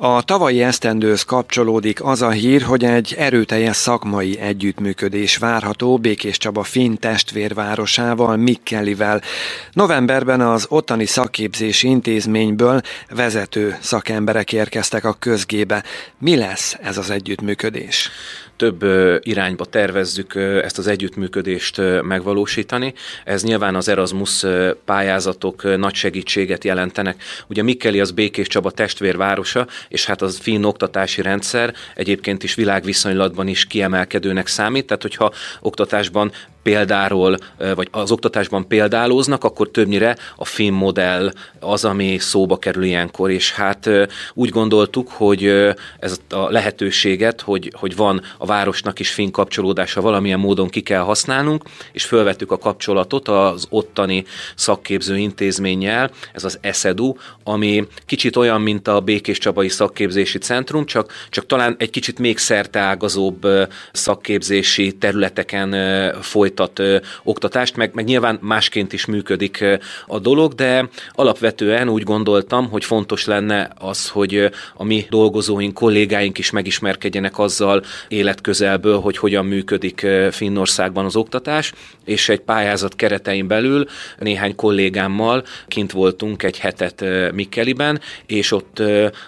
A 0.00 0.22
tavalyi 0.22 0.62
esztendőhöz 0.62 1.22
kapcsolódik 1.22 2.04
az 2.04 2.22
a 2.22 2.30
hír, 2.30 2.62
hogy 2.62 2.84
egy 2.84 3.14
erőteljes 3.18 3.76
szakmai 3.76 4.38
együttműködés 4.38 5.36
várható 5.36 5.96
Békés 5.96 6.38
Csaba 6.38 6.62
finn 6.62 6.94
testvérvárosával, 6.94 8.36
Mikkelivel. 8.36 9.22
Novemberben 9.72 10.40
az 10.40 10.66
ottani 10.68 11.04
szakképzési 11.06 11.88
intézményből 11.88 12.80
vezető 13.08 13.76
szakemberek 13.80 14.52
érkeztek 14.52 15.04
a 15.04 15.16
közgébe. 15.18 15.84
Mi 16.18 16.36
lesz 16.36 16.76
ez 16.82 16.98
az 16.98 17.10
együttműködés? 17.10 18.10
Több 18.58 18.84
irányba 19.22 19.64
tervezzük 19.64 20.34
ezt 20.34 20.78
az 20.78 20.86
együttműködést 20.86 21.80
megvalósítani. 22.02 22.94
Ez 23.24 23.42
nyilván 23.42 23.74
az 23.74 23.88
Erasmus 23.88 24.44
pályázatok 24.84 25.76
nagy 25.76 25.94
segítséget 25.94 26.64
jelentenek. 26.64 27.22
Ugye 27.48 27.62
Mikkeli 27.62 28.00
az 28.00 28.10
Békés 28.10 28.46
Csaba 28.46 28.70
testvérvárosa, 28.70 29.66
és 29.88 30.06
hát 30.06 30.22
az 30.22 30.38
finn 30.38 30.64
oktatási 30.64 31.22
rendszer 31.22 31.74
egyébként 31.94 32.42
is 32.42 32.54
világviszonylatban 32.54 33.48
is 33.48 33.66
kiemelkedőnek 33.66 34.46
számít, 34.46 34.86
tehát 34.86 35.02
hogyha 35.02 35.32
oktatásban 35.60 36.32
példáról, 36.62 37.36
vagy 37.74 37.88
az 37.90 38.10
oktatásban 38.10 38.66
példálóznak, 38.68 39.44
akkor 39.44 39.70
többnyire 39.70 40.16
a 40.36 40.44
film 40.44 40.74
modell 40.74 41.32
az, 41.60 41.84
ami 41.84 42.18
szóba 42.18 42.58
kerül 42.58 42.84
ilyenkor, 42.84 43.30
és 43.30 43.52
hát 43.52 43.90
úgy 44.34 44.48
gondoltuk, 44.48 45.08
hogy 45.10 45.44
ez 45.98 46.20
a 46.30 46.50
lehetőséget, 46.50 47.40
hogy, 47.40 47.72
hogy 47.74 47.96
van 47.96 48.22
a 48.38 48.46
városnak 48.46 48.98
is 48.98 49.10
finn 49.10 49.30
kapcsolódása 49.30 50.00
valamilyen 50.00 50.38
módon 50.38 50.68
ki 50.68 50.80
kell 50.80 51.00
használnunk, 51.02 51.64
és 51.92 52.04
felvettük 52.04 52.52
a 52.52 52.58
kapcsolatot 52.58 53.28
az 53.28 53.66
ottani 53.70 54.24
szakképző 54.54 55.16
intézménnyel, 55.16 56.10
ez 56.32 56.44
az 56.44 56.58
ESEDU, 56.60 57.14
ami 57.44 57.86
kicsit 58.06 58.36
olyan, 58.36 58.60
mint 58.60 58.88
a 58.88 59.00
Békés 59.00 59.38
Csabai 59.38 59.68
Szakképzési 59.68 60.38
Centrum, 60.38 60.84
csak, 60.84 61.12
csak 61.30 61.46
talán 61.46 61.76
egy 61.78 61.90
kicsit 61.90 62.18
még 62.18 62.38
szerteágazóbb 62.38 63.46
szakképzési 63.92 64.92
területeken 64.92 65.76
folyt 66.22 66.47
folytat 66.48 66.78
ö, 66.78 66.96
oktatást, 67.22 67.76
meg, 67.76 67.90
meg 67.94 68.04
nyilván 68.04 68.38
másként 68.42 68.92
is 68.92 69.06
működik 69.06 69.60
ö, 69.60 69.74
a 70.06 70.18
dolog, 70.18 70.54
de 70.54 70.88
alapvetően 71.12 71.88
úgy 71.88 72.02
gondoltam, 72.02 72.68
hogy 72.68 72.84
fontos 72.84 73.24
lenne 73.26 73.70
az, 73.78 74.08
hogy 74.08 74.34
ö, 74.34 74.46
a 74.74 74.84
mi 74.84 75.06
dolgozóink, 75.10 75.74
kollégáink 75.74 76.38
is 76.38 76.50
megismerkedjenek 76.50 77.38
azzal 77.38 77.82
életközelből, 78.08 79.00
hogy 79.00 79.16
hogyan 79.16 79.46
működik 79.46 80.02
ö, 80.02 80.28
Finnországban 80.30 81.04
az 81.04 81.16
oktatás, 81.16 81.72
és 82.04 82.28
egy 82.28 82.40
pályázat 82.40 82.96
keretein 82.96 83.46
belül 83.46 83.86
néhány 84.18 84.54
kollégámmal 84.54 85.44
kint 85.66 85.92
voltunk 85.92 86.42
egy 86.42 86.58
hetet 86.58 87.04
Mikkeliben, 87.32 88.00
és 88.26 88.52
ott 88.52 88.82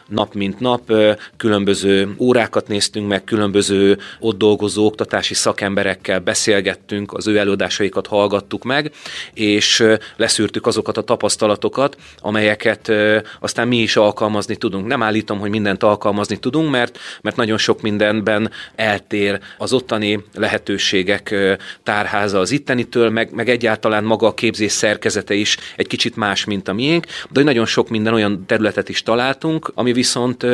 nap 0.08 0.34
mint 0.34 0.60
nap 0.60 0.92
különböző 1.36 2.14
órákat 2.18 2.68
néztünk 2.68 3.08
meg, 3.08 3.24
különböző 3.24 3.98
ott 4.20 4.38
dolgozó 4.38 4.86
oktatási 4.86 5.34
szakemberekkel 5.34 6.20
beszélgettünk, 6.20 7.09
az 7.14 7.26
ő 7.26 7.38
előadásaikat 7.38 8.06
hallgattuk 8.06 8.64
meg, 8.64 8.92
és 9.34 9.84
leszűrtük 10.16 10.66
azokat 10.66 10.96
a 10.96 11.02
tapasztalatokat, 11.02 11.96
amelyeket 12.18 12.92
aztán 13.40 13.68
mi 13.68 13.76
is 13.76 13.96
alkalmazni 13.96 14.56
tudunk. 14.56 14.86
Nem 14.86 15.02
állítom, 15.02 15.38
hogy 15.38 15.50
mindent 15.50 15.82
alkalmazni 15.82 16.36
tudunk, 16.36 16.70
mert, 16.70 16.98
mert 17.22 17.36
nagyon 17.36 17.58
sok 17.58 17.80
mindenben 17.80 18.50
eltér 18.74 19.40
az 19.58 19.72
ottani 19.72 20.24
lehetőségek 20.34 21.34
tárháza 21.82 22.38
az 22.38 22.50
ittenitől, 22.50 23.10
meg, 23.10 23.32
meg 23.32 23.48
egyáltalán 23.48 24.04
maga 24.04 24.26
a 24.26 24.34
képzés 24.34 24.72
szerkezete 24.72 25.34
is 25.34 25.56
egy 25.76 25.86
kicsit 25.86 26.16
más, 26.16 26.44
mint 26.44 26.68
a 26.68 26.72
miénk, 26.72 27.06
de 27.30 27.42
nagyon 27.42 27.66
sok 27.66 27.88
minden 27.88 28.14
olyan 28.14 28.44
területet 28.46 28.88
is 28.88 29.02
találtunk, 29.02 29.72
ami 29.74 29.92
viszont 29.92 30.46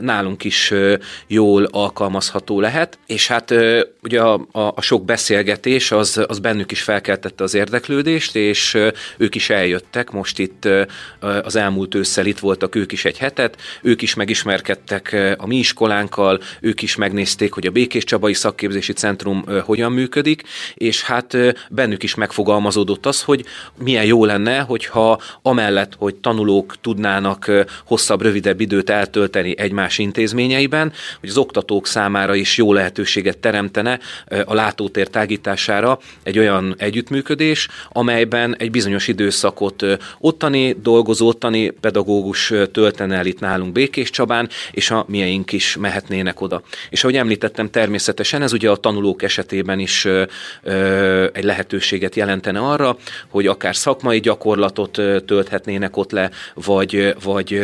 nálunk 0.00 0.44
is 0.44 0.72
jól 1.26 1.64
alkalmazható 1.70 2.60
lehet, 2.60 2.98
és 3.06 3.26
hát 3.26 3.54
ugye 4.02 4.20
a, 4.20 4.46
a, 4.52 4.60
a 4.60 4.80
sok 4.80 5.04
beszélgetés 5.04 5.92
az 5.92 6.03
az, 6.04 6.24
az 6.28 6.38
bennük 6.38 6.70
is 6.70 6.82
felkeltette 6.82 7.44
az 7.44 7.54
érdeklődést, 7.54 8.36
és 8.36 8.78
ők 9.16 9.34
is 9.34 9.50
eljöttek, 9.50 10.10
most 10.10 10.38
itt 10.38 10.68
az 11.42 11.56
elmúlt 11.56 11.94
ősszel 11.94 12.26
itt 12.26 12.38
voltak 12.38 12.74
ők 12.74 12.92
is 12.92 13.04
egy 13.04 13.18
hetet, 13.18 13.56
ők 13.82 14.02
is 14.02 14.14
megismerkedtek 14.14 15.16
a 15.38 15.46
mi 15.46 15.56
iskolánkkal, 15.56 16.40
ők 16.60 16.82
is 16.82 16.96
megnézték, 16.96 17.52
hogy 17.52 17.66
a 17.66 17.70
Békés 17.70 18.04
Csabai 18.04 18.34
Szakképzési 18.34 18.92
Centrum 18.92 19.44
hogyan 19.64 19.92
működik, 19.92 20.42
és 20.74 21.02
hát 21.02 21.36
bennük 21.70 22.02
is 22.02 22.14
megfogalmazódott 22.14 23.06
az, 23.06 23.22
hogy 23.22 23.44
milyen 23.78 24.04
jó 24.04 24.24
lenne, 24.24 24.58
hogyha 24.58 25.20
amellett, 25.42 25.94
hogy 25.98 26.14
tanulók 26.14 26.74
tudnának 26.80 27.50
hosszabb, 27.84 28.22
rövidebb 28.22 28.60
időt 28.60 28.90
eltölteni 28.90 29.58
egymás 29.58 29.98
intézményeiben, 29.98 30.92
hogy 31.20 31.28
az 31.28 31.36
oktatók 31.36 31.86
számára 31.86 32.34
is 32.34 32.56
jó 32.56 32.72
lehetőséget 32.72 33.38
teremtene 33.38 33.98
a 34.44 34.54
látótér 34.54 35.08
tágítására, 35.08 35.93
egy 36.22 36.38
olyan 36.38 36.74
együttműködés, 36.78 37.68
amelyben 37.88 38.56
egy 38.56 38.70
bizonyos 38.70 39.08
időszakot 39.08 39.84
ottani 40.18 40.76
dolgozó, 40.82 41.26
ottani 41.26 41.70
pedagógus 41.70 42.52
töltene 42.72 43.16
el 43.16 43.26
itt 43.26 43.40
nálunk 43.40 43.72
Békés 43.72 44.10
Csabán, 44.10 44.48
és 44.70 44.90
a 44.90 45.04
mieink 45.08 45.52
is 45.52 45.76
mehetnének 45.76 46.40
oda. 46.40 46.62
És 46.90 47.02
ahogy 47.02 47.16
említettem, 47.16 47.70
természetesen 47.70 48.42
ez 48.42 48.52
ugye 48.52 48.70
a 48.70 48.76
tanulók 48.76 49.22
esetében 49.22 49.78
is 49.78 50.04
egy 51.32 51.44
lehetőséget 51.44 52.14
jelentene 52.14 52.58
arra, 52.58 52.96
hogy 53.28 53.46
akár 53.46 53.76
szakmai 53.76 54.20
gyakorlatot 54.20 55.00
tölthetnének 55.26 55.96
ott 55.96 56.10
le, 56.10 56.30
vagy, 56.54 57.14
vagy 57.22 57.62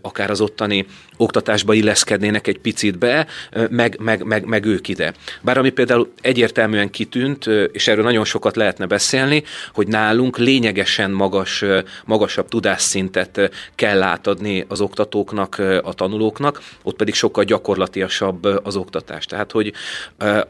akár 0.00 0.30
az 0.30 0.40
ottani 0.40 0.86
oktatásba 1.16 1.72
illeszkednének 1.72 2.46
egy 2.46 2.58
picit 2.58 2.98
be, 2.98 3.26
meg, 3.70 3.96
meg, 4.00 4.22
meg, 4.22 4.44
meg 4.44 4.64
ők 4.64 4.88
ide. 4.88 5.14
Bár 5.40 5.58
ami 5.58 5.70
például 5.70 6.12
egyértelműen 6.20 6.90
kitűnt, 6.90 7.46
és 7.72 7.88
erről 7.88 8.04
nagyon 8.04 8.24
sokat 8.24 8.56
lehetne 8.56 8.86
beszélni, 8.86 9.42
hogy 9.72 9.86
nálunk 9.86 10.38
lényegesen 10.38 11.10
magas, 11.10 11.64
magasabb 12.04 12.48
tudásszintet 12.48 13.50
kell 13.74 14.02
átadni 14.02 14.64
az 14.68 14.80
oktatóknak, 14.80 15.62
a 15.82 15.94
tanulóknak, 15.94 16.62
ott 16.82 16.96
pedig 16.96 17.14
sokkal 17.14 17.44
gyakorlatiasabb 17.44 18.44
az 18.44 18.76
oktatás. 18.76 19.26
Tehát, 19.26 19.52
hogy 19.52 19.72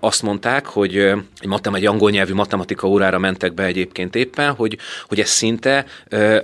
azt 0.01 0.23
mondták, 0.23 0.67
hogy 0.67 0.97
egy, 0.97 1.49
matem, 1.49 1.75
egy 1.75 1.87
angol 1.87 2.11
nyelvű 2.11 2.35
matematika 2.35 2.89
órára 2.89 3.19
mentek 3.19 3.55
be 3.55 3.65
egyébként 3.65 4.15
éppen, 4.15 4.53
hogy, 4.53 4.79
hogy 5.09 5.21
ez 5.21 5.29
szinte 5.29 5.85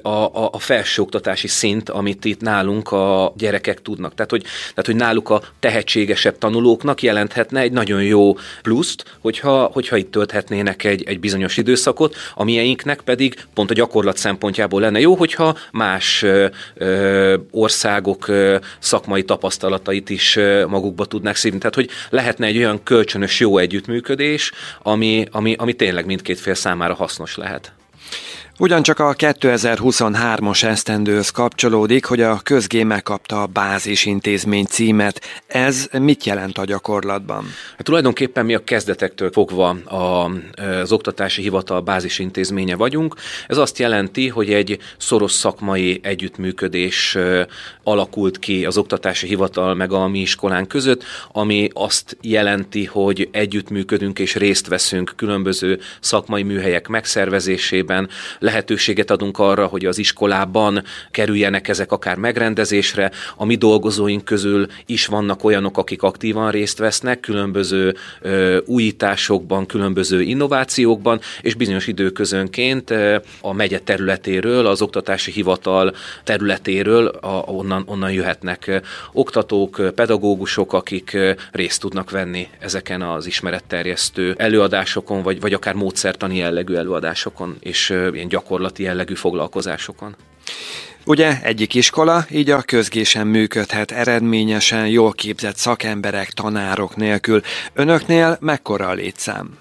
a, 0.02 0.08
a, 0.08 0.48
a 0.52 0.58
felsőoktatási 0.58 1.48
szint, 1.48 1.88
amit 1.88 2.24
itt 2.24 2.40
nálunk 2.40 2.92
a 2.92 3.32
gyerekek 3.36 3.82
tudnak 3.82 4.09
tanulóknak. 4.14 4.14
Tehát 4.14 4.30
hogy, 4.30 4.42
tehát, 4.42 4.86
hogy 4.86 4.96
náluk 4.96 5.30
a 5.30 5.42
tehetségesebb 5.60 6.38
tanulóknak 6.38 7.02
jelenthetne 7.02 7.60
egy 7.60 7.72
nagyon 7.72 8.02
jó 8.02 8.36
pluszt, 8.62 9.04
hogyha, 9.20 9.64
hogyha 9.72 9.96
itt 9.96 10.10
tölthetnének 10.10 10.84
egy, 10.84 11.02
egy 11.06 11.20
bizonyos 11.20 11.56
időszakot, 11.56 12.16
a 12.34 12.44
mieinknek 12.44 13.00
pedig 13.00 13.44
pont 13.54 13.70
a 13.70 13.74
gyakorlat 13.74 14.16
szempontjából 14.16 14.80
lenne 14.80 15.00
jó, 15.00 15.14
hogyha 15.14 15.56
más 15.72 16.22
ö, 16.22 16.46
ö, 16.74 17.36
országok 17.50 18.28
ö, 18.28 18.56
szakmai 18.78 19.22
tapasztalatait 19.22 20.10
is 20.10 20.36
ö, 20.36 20.66
magukba 20.66 21.04
tudnák 21.04 21.36
szívni. 21.36 21.58
Tehát, 21.58 21.74
hogy 21.74 21.90
lehetne 22.10 22.46
egy 22.46 22.56
olyan 22.56 22.82
kölcsönös 22.82 23.40
jó 23.40 23.58
együttműködés, 23.58 24.52
ami, 24.82 25.26
ami, 25.30 25.54
ami 25.58 25.72
tényleg 25.72 26.06
mindkét 26.06 26.40
fél 26.40 26.54
számára 26.54 26.94
hasznos 26.94 27.36
lehet. 27.36 27.79
Ugyancsak 28.60 28.98
a 28.98 29.14
2023-as 29.14 30.62
esztendőhöz 30.62 31.30
kapcsolódik, 31.30 32.04
hogy 32.04 32.20
a 32.20 32.40
közgé 32.42 32.82
megkapta 32.82 33.42
a 33.42 33.46
bázisintézmény 33.46 34.64
címet. 34.64 35.20
Ez 35.46 35.88
mit 35.98 36.24
jelent 36.24 36.58
a 36.58 36.64
gyakorlatban? 36.64 37.44
Hát 37.76 37.84
tulajdonképpen 37.84 38.44
mi 38.44 38.54
a 38.54 38.64
kezdetektől 38.64 39.30
fogva 39.32 39.68
a, 39.68 40.30
az 40.80 40.92
oktatási 40.92 41.42
hivatal 41.42 41.80
bázisintézménye 41.80 42.76
vagyunk. 42.76 43.14
Ez 43.46 43.56
azt 43.56 43.78
jelenti, 43.78 44.28
hogy 44.28 44.52
egy 44.52 44.78
szoros 44.98 45.32
szakmai 45.32 46.00
együttműködés 46.02 47.18
alakult 47.82 48.38
ki 48.38 48.64
az 48.64 48.78
oktatási 48.78 49.26
hivatal 49.26 49.74
meg 49.74 49.92
a 49.92 50.08
mi 50.08 50.18
iskolán 50.18 50.66
között, 50.66 51.04
ami 51.32 51.68
azt 51.72 52.16
jelenti, 52.20 52.84
hogy 52.84 53.28
együttműködünk 53.32 54.18
és 54.18 54.34
részt 54.34 54.66
veszünk 54.66 55.12
különböző 55.16 55.80
szakmai 56.00 56.42
műhelyek 56.42 56.88
megszervezésében, 56.88 58.08
lehetőséget 58.50 59.10
adunk 59.10 59.38
arra, 59.38 59.66
hogy 59.66 59.84
az 59.84 59.98
iskolában 59.98 60.82
kerüljenek 61.10 61.68
ezek 61.68 61.92
akár 61.92 62.16
megrendezésre. 62.16 63.10
A 63.36 63.44
mi 63.44 63.54
dolgozóink 63.54 64.24
közül 64.24 64.66
is 64.86 65.06
vannak 65.06 65.44
olyanok, 65.44 65.78
akik 65.78 66.02
aktívan 66.02 66.50
részt 66.50 66.78
vesznek 66.78 67.20
különböző 67.20 67.94
ö, 68.20 68.58
újításokban, 68.66 69.66
különböző 69.66 70.22
innovációkban, 70.22 71.20
és 71.40 71.54
bizonyos 71.54 71.86
időközönként 71.86 72.90
a 73.40 73.52
megye 73.52 73.78
területéről, 73.78 74.66
az 74.66 74.82
oktatási 74.82 75.30
hivatal 75.30 75.94
területéről 76.24 77.06
a, 77.06 77.44
onnan, 77.46 77.82
onnan 77.86 78.12
jöhetnek 78.12 78.80
oktatók, 79.12 79.94
pedagógusok, 79.94 80.72
akik 80.72 81.18
részt 81.52 81.80
tudnak 81.80 82.10
venni 82.10 82.48
ezeken 82.58 83.02
az 83.02 83.26
ismeretterjesztő 83.26 84.34
előadásokon, 84.38 85.22
vagy, 85.22 85.40
vagy 85.40 85.52
akár 85.52 85.74
módszertani 85.74 86.36
jellegű 86.36 86.74
előadásokon, 86.74 87.56
és 87.60 87.90
ilyen 88.12 88.28
gyakorlati 88.40 88.82
jellegű 88.82 89.14
foglalkozásokon. 89.14 90.16
Ugye 91.04 91.42
egyik 91.42 91.74
iskola, 91.74 92.24
így 92.30 92.50
a 92.50 92.62
közgésen 92.62 93.26
működhet 93.26 93.90
eredményesen, 93.90 94.88
jól 94.88 95.12
képzett 95.12 95.56
szakemberek, 95.56 96.30
tanárok 96.30 96.96
nélkül. 96.96 97.40
Önöknél 97.72 98.38
mekkora 98.40 98.88
a 98.88 98.92
létszám? 98.92 99.58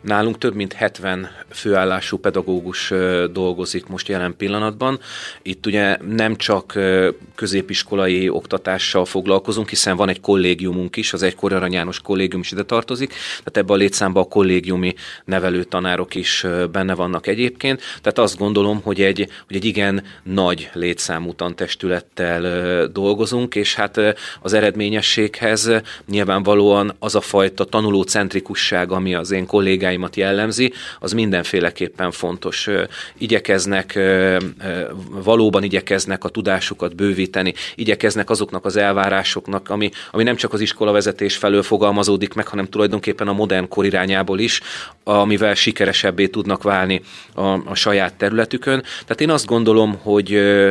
Nálunk 0.00 0.38
több 0.38 0.54
mint 0.54 0.72
70 0.72 1.30
főállású 1.50 2.16
pedagógus 2.16 2.92
dolgozik 3.32 3.86
most 3.86 4.08
jelen 4.08 4.36
pillanatban. 4.36 5.00
Itt 5.42 5.66
ugye 5.66 5.96
nem 6.08 6.36
csak 6.36 6.78
középiskolai 7.34 8.28
oktatással 8.28 9.04
foglalkozunk, 9.04 9.68
hiszen 9.68 9.96
van 9.96 10.08
egy 10.08 10.20
kollégiumunk 10.20 10.96
is, 10.96 11.12
az 11.12 11.22
egykori 11.22 11.54
Arany 11.54 11.72
János 11.72 12.00
kollégium 12.00 12.40
is 12.40 12.52
ide 12.52 12.62
tartozik, 12.62 13.08
tehát 13.08 13.56
ebbe 13.56 13.72
a 13.72 13.76
létszámba 13.76 14.20
a 14.20 14.24
kollégiumi 14.24 14.94
nevelő 15.24 15.64
tanárok 15.64 16.14
is 16.14 16.46
benne 16.72 16.94
vannak 16.94 17.26
egyébként. 17.26 17.80
Tehát 18.02 18.18
azt 18.18 18.38
gondolom, 18.38 18.80
hogy 18.82 19.00
egy, 19.00 19.28
hogy 19.46 19.56
egy 19.56 19.64
igen 19.64 20.04
nagy 20.22 20.70
létszámú 20.74 21.32
tantestülettel 21.34 22.86
dolgozunk, 22.86 23.54
és 23.54 23.74
hát 23.74 24.00
az 24.40 24.52
eredményességhez 24.52 25.70
nyilvánvalóan 26.08 26.94
az 26.98 27.14
a 27.14 27.20
fajta 27.20 27.64
tanulócentrikusság, 27.64 28.92
ami 28.92 29.14
az 29.14 29.30
én 29.30 29.46
kollégáim 29.46 29.70
kollégáimat 29.72 30.16
jellemzi, 30.16 30.72
az 31.00 31.12
mindenféleképpen 31.12 32.10
fontos. 32.10 32.68
Igyekeznek, 33.18 33.98
valóban 35.24 35.62
igyekeznek 35.62 36.24
a 36.24 36.28
tudásukat 36.28 36.94
bővíteni, 36.94 37.54
igyekeznek 37.74 38.30
azoknak 38.30 38.64
az 38.64 38.76
elvárásoknak, 38.76 39.70
ami, 39.70 39.90
ami 40.10 40.22
nem 40.22 40.36
csak 40.36 40.52
az 40.52 40.60
iskolavezetés 40.60 41.36
felől 41.36 41.62
fogalmazódik 41.62 42.34
meg, 42.34 42.46
hanem 42.46 42.66
tulajdonképpen 42.66 43.28
a 43.28 43.32
modern 43.32 43.68
kor 43.68 43.84
irányából 43.84 44.38
is, 44.38 44.60
amivel 45.04 45.54
sikeresebbé 45.54 46.26
tudnak 46.26 46.62
válni 46.62 47.02
a, 47.34 47.42
a 47.42 47.74
saját 47.74 48.14
területükön. 48.14 48.82
Tehát 48.82 49.20
én 49.20 49.30
azt 49.30 49.46
gondolom, 49.46 49.98
hogy 50.02 50.30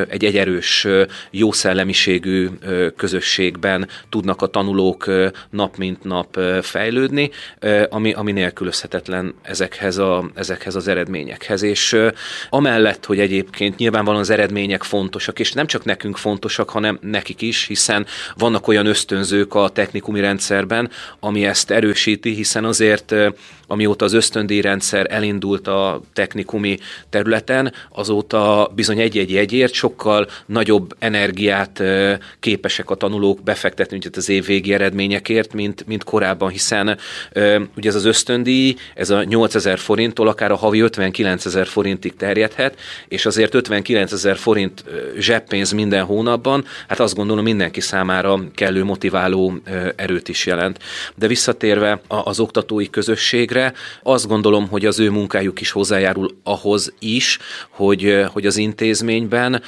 egy 0.10 0.26
egyerős, 0.26 0.88
jó 1.30 1.52
szellemiségű 1.52 2.50
közösségben 2.98 3.88
tudnak 4.10 4.42
a 4.42 4.48
tanulók 4.48 5.12
nap 5.50 5.78
mint 5.78 6.04
nap 6.04 6.40
fejlődni, 6.62 7.30
ami, 7.90 8.14
ami 8.14 8.32
nélkülözhetetlen 8.32 9.34
ezekhez, 9.42 9.98
a, 9.98 10.30
ezekhez 10.36 10.76
az 10.76 10.88
eredményekhez. 10.88 11.62
És 11.62 11.98
amellett, 12.50 13.06
hogy 13.06 13.20
egyébként 13.20 13.78
nyilvánvalóan 13.78 14.22
az 14.22 14.30
eredmények 14.30 14.84
fontosak, 14.84 15.40
és 15.40 15.52
nem 15.52 15.68
csak 15.68 15.86
nekünk 15.86 16.18
fontosak, 16.18 16.70
hanem 16.70 17.00
nekik 17.02 17.42
is, 17.42 17.68
hiszen 17.68 18.06
vannak 18.36 18.68
olyan 18.68 18.86
ösztönzők 18.86 19.54
a 19.56 19.70
technikumi 19.70 20.20
rendszerben, 20.20 20.90
ami 21.20 21.46
ezt 21.46 21.72
erősíti, 21.72 22.34
hiszen 22.34 22.66
azért 22.66 23.16
amióta 23.72 24.06
az 24.06 24.14
ösztöndíjrendszer 24.14 25.08
elindult 25.10 25.68
a 25.68 26.02
technikumi 26.14 26.78
területen, 27.10 27.74
azóta 27.90 28.72
bizony 28.76 29.00
egy-egy 29.00 29.32
jegyért 29.32 29.74
sokkal 29.82 30.28
nagyobb 30.46 30.96
energiát 31.00 31.84
képesek 32.40 32.90
a 32.90 32.96
tanulók 32.96 33.44
befektetni 33.44 34.00
mint 34.02 34.18
az 34.18 34.30
év 34.30 34.72
eredményekért, 34.72 35.54
mint, 35.54 35.88
mint 35.88 36.04
korábban, 36.04 36.50
hiszen 36.50 36.98
ugye 37.78 37.90
ez 37.90 37.96
az 37.96 38.06
ösztöndíj, 38.06 38.76
ez 38.96 39.10
a 39.10 39.24
8000 39.24 39.80
forinttól 39.80 40.28
akár 40.28 40.52
a 40.52 40.56
havi 40.56 40.80
59 40.80 41.46
ezer 41.46 41.68
forintig 41.68 42.16
terjedhet, 42.16 42.80
és 43.08 43.26
azért 43.26 43.54
59 43.54 44.12
ezer 44.12 44.38
forint 44.38 44.84
zseppénz 45.18 45.72
minden 45.72 46.04
hónapban, 46.04 46.66
hát 46.88 47.00
azt 47.00 47.16
gondolom 47.16 47.44
mindenki 47.44 47.82
számára 47.82 48.40
kellő 48.56 48.84
motiváló 48.84 49.54
erőt 49.96 50.30
is 50.30 50.46
jelent. 50.46 50.80
De 51.16 51.28
visszatérve 51.28 52.02
az 52.08 52.40
oktatói 52.40 52.90
közösségre. 52.90 53.74
Azt 54.04 54.28
gondolom, 54.28 54.68
hogy 54.68 54.86
az 54.86 55.00
ő 55.00 55.10
munkájuk 55.10 55.62
is 55.62 55.72
hozzájárul 55.72 56.30
ahhoz 56.44 56.94
is, 57.00 57.40
hogy, 57.70 58.26
hogy 58.28 58.46
az 58.46 58.58
intézményben 58.58 59.62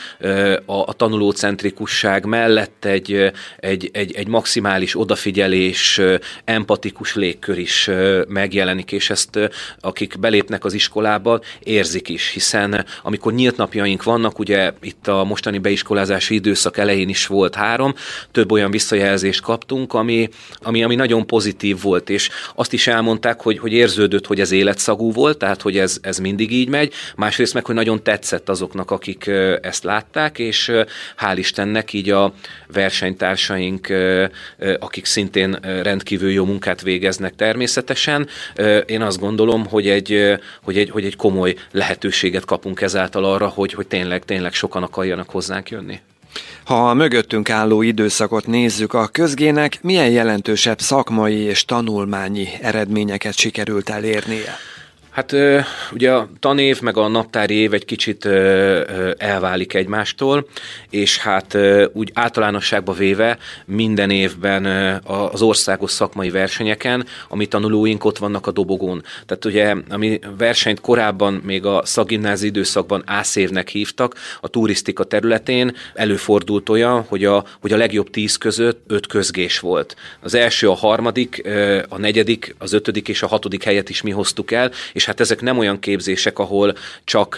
a, 0.65 0.74
a 0.74 0.93
tanulócentrikusság 0.93 2.25
mellett 2.25 2.86
egy, 2.86 3.31
egy, 3.57 3.89
egy, 3.93 4.15
egy 4.15 4.27
maximális 4.27 5.00
odafigyelés, 5.00 6.01
empatikus 6.45 7.15
légkör 7.15 7.57
is 7.57 7.89
megjelenik, 8.27 8.91
és 8.91 9.10
ezt 9.10 9.39
akik 9.79 10.19
belépnek 10.19 10.65
az 10.65 10.74
iskolába, 10.74 11.39
érzik 11.60 12.10
is, 12.10 12.29
hiszen 12.29 12.86
amikor 13.03 13.33
nyílt 13.33 13.57
napjaink 13.57 14.03
vannak, 14.03 14.39
ugye 14.39 14.72
itt 14.81 15.07
a 15.07 15.24
mostani 15.24 15.57
beiskolázási 15.57 16.36
időszak 16.36 16.77
elején 16.77 17.10
is 17.10 17.27
volt 17.27 17.55
három, 17.55 17.93
több 18.31 18.51
olyan 18.51 18.72
visszajelzést 18.72 19.41
kaptunk, 19.41 19.93
ami, 19.93 20.29
ami, 20.62 20.83
ami 20.83 20.95
nagyon 20.95 21.27
pozitív 21.27 21.81
volt, 21.81 22.10
és 22.10 22.29
azt 22.55 22.74
is 22.74 22.88
elmondták, 22.88 23.41
hogy, 23.41 23.60
hogy 23.60 23.74
érződött, 23.74 24.25
hogy 24.25 24.39
ez 24.39 24.51
életszagú 24.51 25.12
volt, 25.12 25.38
tehát 25.38 25.62
hogy 25.62 25.77
ez, 25.77 25.98
ez 26.01 26.17
mindig 26.17 26.51
így 26.51 26.69
megy, 26.69 26.93
másrészt 27.15 27.53
meg, 27.53 27.65
hogy 27.65 27.75
nagyon 27.75 28.03
tetszett 28.03 28.50
azoknak, 28.50 28.91
akik 28.91 29.27
ezt 29.62 29.83
látták, 29.93 30.39
és 30.39 30.71
hál' 31.19 31.35
Istennek 31.35 31.93
így 31.93 32.09
a 32.09 32.33
versenytársaink, 32.67 33.88
akik 34.79 35.05
szintén 35.05 35.57
rendkívül 35.62 36.31
jó 36.31 36.45
munkát 36.45 36.81
végeznek 36.81 37.35
természetesen, 37.35 38.27
én 38.85 39.01
azt 39.01 39.19
gondolom, 39.19 39.65
hogy 39.65 39.89
egy, 39.89 40.38
hogy 40.63 40.77
egy, 40.77 40.89
hogy 40.89 41.05
egy 41.05 41.15
komoly 41.15 41.55
lehetőséget 41.72 42.46
kapunk 42.46 42.81
ezáltal 42.81 43.25
arra, 43.25 43.48
hogy, 43.48 43.74
hogy 43.74 43.87
tényleg, 43.87 44.25
tényleg 44.25 44.53
sokan 44.53 44.83
akarjanak 44.83 45.29
hozzánk 45.29 45.70
jönni. 45.70 46.00
Ha 46.65 46.89
a 46.89 46.94
mögöttünk 46.94 47.50
álló 47.50 47.81
időszakot 47.81 48.48
nézzük, 48.48 48.94
a 48.94 49.07
közgének 49.07 49.79
milyen 49.81 50.09
jelentősebb 50.09 50.79
szakmai 50.79 51.37
és 51.37 51.65
tanulmányi 51.65 52.48
eredményeket 52.61 53.37
sikerült 53.37 53.89
elérnie? 53.89 54.57
Hát 55.13 55.35
ugye 55.91 56.11
a 56.11 56.29
tanév 56.39 56.81
meg 56.81 56.97
a 56.97 57.07
naptári 57.07 57.55
év 57.55 57.73
egy 57.73 57.85
kicsit 57.85 58.25
elválik 59.17 59.73
egymástól, 59.73 60.47
és 60.89 61.17
hát 61.17 61.57
úgy 61.91 62.11
általánosságba 62.13 62.93
véve 62.93 63.37
minden 63.65 64.09
évben 64.09 64.65
az 65.31 65.41
országos 65.41 65.91
szakmai 65.91 66.29
versenyeken, 66.29 67.05
ami 67.29 67.45
tanulóink 67.45 68.05
ott 68.05 68.17
vannak 68.17 68.47
a 68.47 68.51
dobogón. 68.51 69.03
Tehát 69.25 69.45
ugye, 69.45 69.75
ami 69.89 70.19
versenyt 70.37 70.81
korábban 70.81 71.33
még 71.33 71.65
a 71.65 71.81
szagimnázi 71.85 72.47
időszakban 72.47 73.03
ászévnek 73.05 73.69
hívtak, 73.69 74.15
a 74.41 74.47
turisztika 74.47 75.03
területén 75.03 75.75
előfordult 75.93 76.69
olyan, 76.69 77.05
hogy 77.07 77.25
a, 77.25 77.45
hogy 77.61 77.73
a 77.73 77.77
legjobb 77.77 78.09
tíz 78.09 78.37
között 78.37 78.83
öt 78.87 79.07
közgés 79.07 79.59
volt. 79.59 79.95
Az 80.21 80.33
első, 80.33 80.69
a 80.69 80.75
harmadik, 80.75 81.47
a 81.89 81.97
negyedik, 81.97 82.55
az 82.57 82.73
ötödik 82.73 83.07
és 83.07 83.23
a 83.23 83.27
hatodik 83.27 83.63
helyet 83.63 83.89
is 83.89 84.01
mi 84.01 84.11
hoztuk 84.11 84.51
el, 84.51 84.71
és 84.93 85.02
és 85.03 85.09
hát 85.09 85.20
ezek 85.20 85.42
nem 85.42 85.57
olyan 85.57 85.79
képzések, 85.79 86.39
ahol 86.39 86.75
csak 87.03 87.37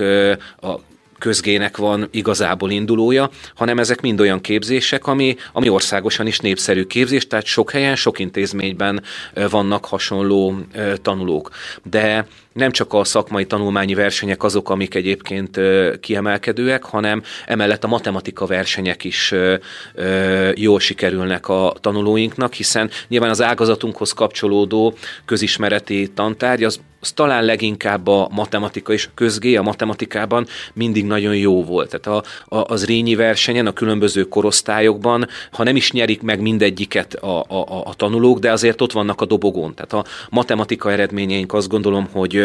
a 0.61 0.79
közgének 1.19 1.77
van 1.77 2.07
igazából 2.11 2.71
indulója, 2.71 3.29
hanem 3.55 3.79
ezek 3.79 4.01
mind 4.01 4.19
olyan 4.19 4.41
képzések, 4.41 5.07
ami, 5.07 5.35
ami 5.53 5.69
országosan 5.69 6.27
is 6.27 6.39
népszerű 6.39 6.83
képzés, 6.83 7.27
tehát 7.27 7.45
sok 7.45 7.71
helyen, 7.71 7.95
sok 7.95 8.19
intézményben 8.19 9.03
vannak 9.49 9.85
hasonló 9.85 10.55
tanulók. 11.01 11.49
De 11.83 12.27
nem 12.55 12.71
csak 12.71 12.93
a 12.93 13.03
szakmai 13.03 13.45
tanulmányi 13.45 13.93
versenyek 13.93 14.43
azok, 14.43 14.69
amik 14.69 14.95
egyébként 14.95 15.59
kiemelkedőek, 15.99 16.83
hanem 16.83 17.23
emellett 17.45 17.83
a 17.83 17.87
matematika 17.87 18.45
versenyek 18.45 19.03
is 19.03 19.33
jól 20.53 20.79
sikerülnek 20.79 21.47
a 21.47 21.73
tanulóinknak, 21.81 22.53
hiszen 22.53 22.89
nyilván 23.07 23.29
az 23.29 23.41
ágazatunkhoz 23.41 24.11
kapcsolódó 24.11 24.93
közismereti 25.25 26.11
tantárgy 26.13 26.63
az 26.63 26.79
az 27.05 27.11
talán 27.11 27.43
leginkább 27.43 28.07
a 28.07 28.29
matematika 28.31 28.93
és 28.93 29.05
a 29.05 29.11
közgé 29.13 29.55
a 29.55 29.61
matematikában 29.61 30.47
mindig 30.73 31.05
nagyon 31.05 31.35
jó 31.35 31.63
volt. 31.63 31.99
Tehát 31.99 32.23
a, 32.47 32.55
a, 32.55 32.73
az 32.73 32.85
Rényi 32.85 33.15
versenyen, 33.15 33.67
a 33.67 33.73
különböző 33.73 34.23
korosztályokban, 34.23 35.27
ha 35.51 35.63
nem 35.63 35.75
is 35.75 35.91
nyerik 35.91 36.21
meg 36.21 36.41
mindegyiket 36.41 37.13
a, 37.13 37.39
a, 37.47 37.83
a 37.83 37.93
tanulók, 37.93 38.39
de 38.39 38.51
azért 38.51 38.81
ott 38.81 38.91
vannak 38.91 39.21
a 39.21 39.25
dobogón. 39.25 39.73
Tehát 39.73 39.93
a 39.93 40.09
matematika 40.29 40.91
eredményeink 40.91 41.53
azt 41.53 41.69
gondolom, 41.69 42.07
hogy 42.11 42.44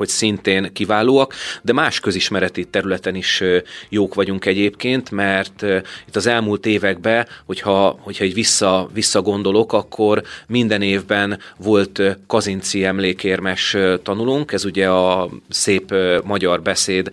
hogy 0.00 0.08
szintén 0.08 0.72
kiválóak, 0.72 1.34
de 1.62 1.72
más 1.72 2.00
közismereti 2.00 2.64
területen 2.64 3.14
is 3.14 3.42
jók 3.88 4.14
vagyunk 4.14 4.44
egyébként, 4.44 5.10
mert 5.10 5.62
itt 6.06 6.16
az 6.16 6.26
elmúlt 6.26 6.66
években, 6.66 7.26
hogyha, 7.44 7.98
hogyha 8.00 8.24
egy 8.24 8.34
vissza, 8.34 8.88
visszagondolok, 8.92 9.72
akkor 9.72 10.22
minden 10.46 10.82
évben 10.82 11.38
volt 11.56 12.02
kazinci 12.26 12.84
emlékérmes 12.84 13.76
tanulónk, 14.02 14.52
ez 14.52 14.64
ugye 14.64 14.88
a 14.88 15.30
szép 15.48 15.94
magyar 16.24 16.62
beszéd 16.62 17.10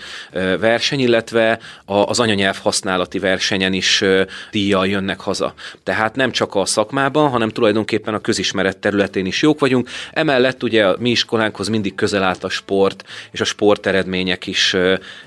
verseny, 0.59 0.99
illetve 0.99 1.59
az 1.85 2.19
anyanyelv 2.19 2.57
használati 2.57 3.19
versenyen 3.19 3.73
is 3.73 4.03
díjjal 4.51 4.87
jönnek 4.87 5.19
haza. 5.19 5.53
Tehát 5.83 6.15
nem 6.15 6.31
csak 6.31 6.55
a 6.55 6.65
szakmában, 6.65 7.29
hanem 7.29 7.49
tulajdonképpen 7.49 8.13
a 8.13 8.19
közismeret 8.19 8.77
területén 8.77 9.25
is 9.25 9.41
jók 9.41 9.59
vagyunk. 9.59 9.89
Emellett 10.11 10.63
ugye 10.63 10.87
a 10.87 10.95
mi 10.99 11.09
iskolánkhoz 11.09 11.67
mindig 11.67 11.95
közel 11.95 12.23
állt 12.23 12.43
a 12.43 12.49
sport, 12.49 12.75
sport, 12.77 13.03
és 13.31 13.41
a 13.41 13.45
sporteredmények 13.45 14.47
is 14.47 14.75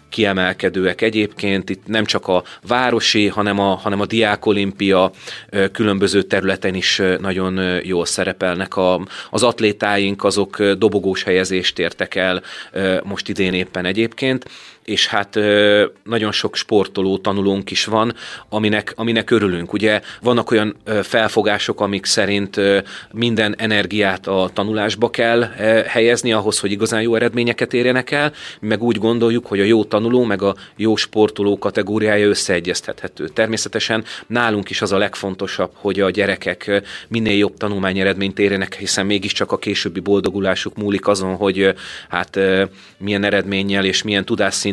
kiemelkedőek 0.08 1.00
egyébként. 1.00 1.70
Itt 1.70 1.86
nem 1.86 2.04
csak 2.04 2.28
a 2.28 2.42
városi, 2.66 3.28
hanem 3.28 3.58
a, 3.58 3.74
hanem 3.74 4.00
a 4.00 4.06
diákolimpia 4.06 5.10
különböző 5.72 6.22
területen 6.22 6.74
is 6.74 7.02
nagyon 7.20 7.80
jól 7.84 8.06
szerepelnek. 8.06 8.76
A, 8.76 9.06
az 9.30 9.42
atlétáink 9.42 10.24
azok 10.24 10.62
dobogós 10.62 11.22
helyezést 11.22 11.78
értek 11.78 12.14
el 12.14 12.42
most 13.02 13.28
idén 13.28 13.54
éppen 13.54 13.84
egyébként, 13.84 14.44
és 14.90 15.06
hát 15.06 15.34
nagyon 16.04 16.32
sok 16.32 16.56
sportoló 16.56 17.18
tanulónk 17.18 17.70
is 17.70 17.84
van, 17.84 18.14
aminek, 18.48 18.92
aminek 18.96 19.30
örülünk. 19.30 19.72
Ugye 19.72 20.00
vannak 20.22 20.50
olyan 20.50 20.76
felfogások, 21.02 21.80
amik 21.80 22.04
szerint 22.04 22.60
minden 23.12 23.54
energiát 23.58 24.26
a 24.26 24.50
tanulásba 24.52 25.10
kell 25.10 25.42
helyezni 25.86 26.32
ahhoz, 26.32 26.58
hogy 26.58 26.72
igazán 26.72 27.02
jó 27.02 27.14
eredményeket 27.14 27.74
érjenek 27.74 28.10
el, 28.10 28.32
meg 28.60 28.82
úgy 28.82 28.98
gondoljuk, 28.98 29.46
hogy 29.46 29.60
a 29.60 29.64
jó 29.64 29.84
tanuló 29.84 30.24
meg 30.24 30.42
a 30.42 30.54
jó 30.76 30.96
sportoló 30.96 31.58
kategóriája 31.58 32.28
összeegyeztethető. 32.28 33.28
Természetesen 33.28 34.04
nálunk 34.26 34.70
is 34.70 34.82
az 34.82 34.92
a 34.92 34.98
legfontosabb, 34.98 35.70
hogy 35.74 36.00
a 36.00 36.10
gyerekek 36.10 36.82
minél 37.08 37.36
jobb 37.36 37.56
tanulmányeredményt 37.56 38.38
érjenek, 38.38 38.74
hiszen 38.74 39.06
mégiscsak 39.06 39.52
a 39.52 39.58
későbbi 39.58 40.00
boldogulásuk 40.00 40.76
múlik 40.76 41.06
azon, 41.06 41.34
hogy 41.36 41.74
hát 42.08 42.38
milyen 42.98 43.24
eredménnyel 43.24 43.84
és 43.84 44.02
milyen 44.02 44.24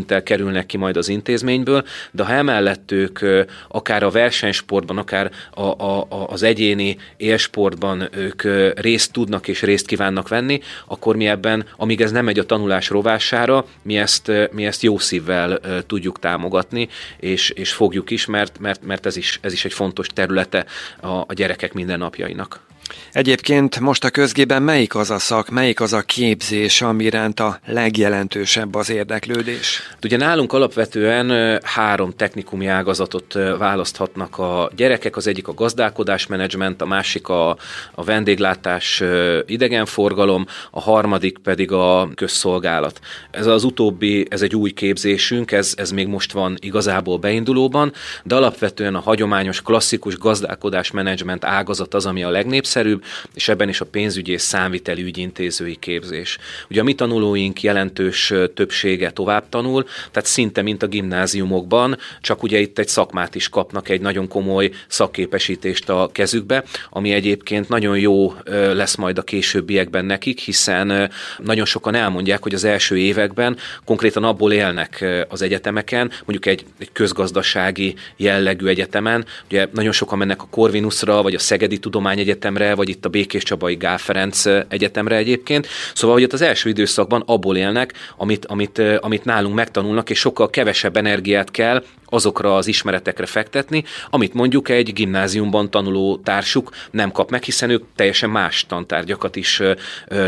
tudásszinttel 0.07 0.23
kerülnek 0.23 0.65
ki 0.65 0.77
majd 0.77 0.97
az 0.97 1.09
intézményből, 1.09 1.83
de 2.11 2.23
ha 2.23 2.31
emellett 2.31 2.91
ők 2.91 3.19
akár 3.67 4.03
a 4.03 4.09
versenysportban, 4.09 4.97
akár 4.97 5.31
a, 5.51 5.61
a, 5.61 6.01
a, 6.01 6.27
az 6.29 6.43
egyéni 6.43 6.97
élsportban 7.17 8.09
ők 8.11 8.43
részt 8.79 9.11
tudnak 9.11 9.47
és 9.47 9.61
részt 9.61 9.85
kívánnak 9.85 10.27
venni, 10.27 10.59
akkor 10.87 11.15
mi 11.15 11.27
ebben, 11.27 11.65
amíg 11.77 12.01
ez 12.01 12.11
nem 12.11 12.25
megy 12.25 12.39
a 12.39 12.45
tanulás 12.45 12.89
rovására, 12.89 13.65
mi 13.81 13.97
ezt, 13.97 14.31
mi 14.51 14.65
ezt 14.65 14.81
jó 14.81 14.97
szívvel 14.97 15.59
tudjuk 15.87 16.19
támogatni, 16.19 16.87
és, 17.19 17.49
és 17.49 17.71
fogjuk 17.71 18.09
is, 18.09 18.25
mert, 18.25 18.59
mert, 18.59 18.83
mert 18.83 19.05
ez, 19.05 19.17
is, 19.17 19.39
ez 19.41 19.53
is 19.53 19.65
egy 19.65 19.73
fontos 19.73 20.07
területe 20.07 20.65
a, 21.01 21.07
a 21.07 21.33
gyerekek 21.33 21.73
mindennapjainak. 21.73 22.65
Egyébként 23.11 23.79
most 23.79 24.03
a 24.03 24.09
közgében 24.09 24.63
melyik 24.63 24.95
az 24.95 25.11
a 25.11 25.19
szak, 25.19 25.49
melyik 25.49 25.81
az 25.81 25.93
a 25.93 26.01
képzés, 26.01 26.81
ami 26.81 27.03
iránt 27.03 27.39
a 27.39 27.59
legjelentősebb 27.65 28.75
az 28.75 28.89
érdeklődés? 28.89 29.81
Ugye 30.03 30.17
nálunk 30.17 30.53
alapvetően 30.53 31.59
három 31.63 32.11
technikumi 32.15 32.67
ágazatot 32.67 33.33
választhatnak 33.57 34.37
a 34.37 34.69
gyerekek, 34.75 35.15
az 35.15 35.27
egyik 35.27 35.47
a 35.47 35.53
gazdálkodásmenedzsment, 35.53 36.81
a 36.81 36.85
másik 36.85 37.27
a, 37.27 37.49
a 37.95 38.03
vendéglátás 38.03 39.03
idegenforgalom, 39.45 40.45
a 40.71 40.81
harmadik 40.81 41.37
pedig 41.37 41.71
a 41.71 42.09
közszolgálat. 42.15 42.99
Ez 43.31 43.45
az 43.45 43.63
utóbbi, 43.63 44.27
ez 44.29 44.41
egy 44.41 44.55
új 44.55 44.71
képzésünk, 44.71 45.51
ez, 45.51 45.73
ez 45.77 45.91
még 45.91 46.07
most 46.07 46.31
van 46.31 46.57
igazából 46.59 47.17
beindulóban, 47.17 47.93
de 48.23 48.35
alapvetően 48.35 48.95
a 48.95 48.99
hagyományos, 48.99 49.61
klasszikus 49.61 50.17
gazdálkodásmenedzsment 50.17 51.45
ágazat 51.45 51.93
az, 51.93 52.05
ami 52.05 52.23
a 52.23 52.29
legnépszerűbb, 52.29 52.75
népszerűbb, 52.83 53.03
és 53.33 53.47
ebben 53.47 53.69
is 53.69 53.81
a 53.81 53.85
pénzügyi 53.85 54.31
és 54.31 54.41
számviteli 54.41 55.03
ügyintézői 55.03 55.75
képzés. 55.75 56.37
Ugye 56.69 56.81
a 56.81 56.83
mi 56.83 56.93
tanulóink 56.93 57.63
jelentős 57.63 58.33
többsége 58.53 59.11
tovább 59.11 59.49
tanul, 59.49 59.83
tehát 60.11 60.29
szinte 60.29 60.61
mint 60.61 60.83
a 60.83 60.87
gimnáziumokban, 60.87 61.97
csak 62.21 62.43
ugye 62.43 62.59
itt 62.59 62.79
egy 62.79 62.87
szakmát 62.87 63.35
is 63.35 63.49
kapnak, 63.49 63.89
egy 63.89 64.01
nagyon 64.01 64.27
komoly 64.27 64.71
szakképesítést 64.87 65.89
a 65.89 66.09
kezükbe, 66.11 66.63
ami 66.89 67.11
egyébként 67.11 67.69
nagyon 67.69 67.97
jó 67.99 68.33
lesz 68.73 68.95
majd 68.95 69.17
a 69.17 69.21
későbbiekben 69.21 70.05
nekik, 70.05 70.39
hiszen 70.39 71.11
nagyon 71.37 71.65
sokan 71.65 71.95
elmondják, 71.95 72.43
hogy 72.43 72.53
az 72.53 72.63
első 72.63 72.97
években 72.97 73.57
konkrétan 73.85 74.23
abból 74.23 74.51
élnek 74.51 75.05
az 75.29 75.41
egyetemeken, 75.41 76.11
mondjuk 76.25 76.45
egy, 76.45 76.65
egy 76.79 76.91
közgazdasági 76.91 77.95
jellegű 78.17 78.67
egyetemen, 78.67 79.25
ugye 79.45 79.67
nagyon 79.73 79.91
sokan 79.91 80.17
mennek 80.17 80.41
a 80.41 80.47
Corvinusra, 80.49 81.21
vagy 81.21 81.33
a 81.33 81.39
Szegedi 81.39 81.77
Tudományegyetemre, 81.77 82.66
Egyetemre, 82.67 82.75
vagy 82.75 82.89
itt 82.89 83.05
a 83.05 83.09
Békés 83.09 83.43
Csabai 83.43 83.75
Gál 83.75 83.97
Ferenc 83.97 84.45
Egyetemre 84.67 85.15
egyébként. 85.15 85.67
Szóval, 85.93 86.15
hogy 86.15 86.23
ott 86.23 86.33
az 86.33 86.41
első 86.41 86.69
időszakban 86.69 87.23
abból 87.25 87.57
élnek, 87.57 87.93
amit, 88.17 88.45
amit, 88.45 88.81
amit 88.99 89.25
nálunk 89.25 89.55
megtanulnak, 89.55 90.09
és 90.09 90.19
sokkal 90.19 90.49
kevesebb 90.49 90.97
energiát 90.97 91.51
kell 91.51 91.83
azokra 92.05 92.55
az 92.55 92.67
ismeretekre 92.67 93.25
fektetni, 93.25 93.83
amit 94.09 94.33
mondjuk 94.33 94.69
egy 94.69 94.93
gimnáziumban 94.93 95.69
tanuló 95.69 96.17
társuk 96.17 96.71
nem 96.91 97.11
kap 97.11 97.29
meg, 97.29 97.43
hiszen 97.43 97.69
ők 97.69 97.83
teljesen 97.95 98.29
más 98.29 98.65
tantárgyakat 98.67 99.35
is 99.35 99.61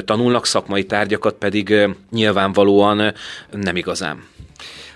tanulnak, 0.05 0.45
szakmai 0.45 0.85
tárgyakat 0.85 1.35
pedig 1.35 1.73
nyilvánvalóan 2.11 3.13
nem 3.51 3.75
igazán. 3.75 4.23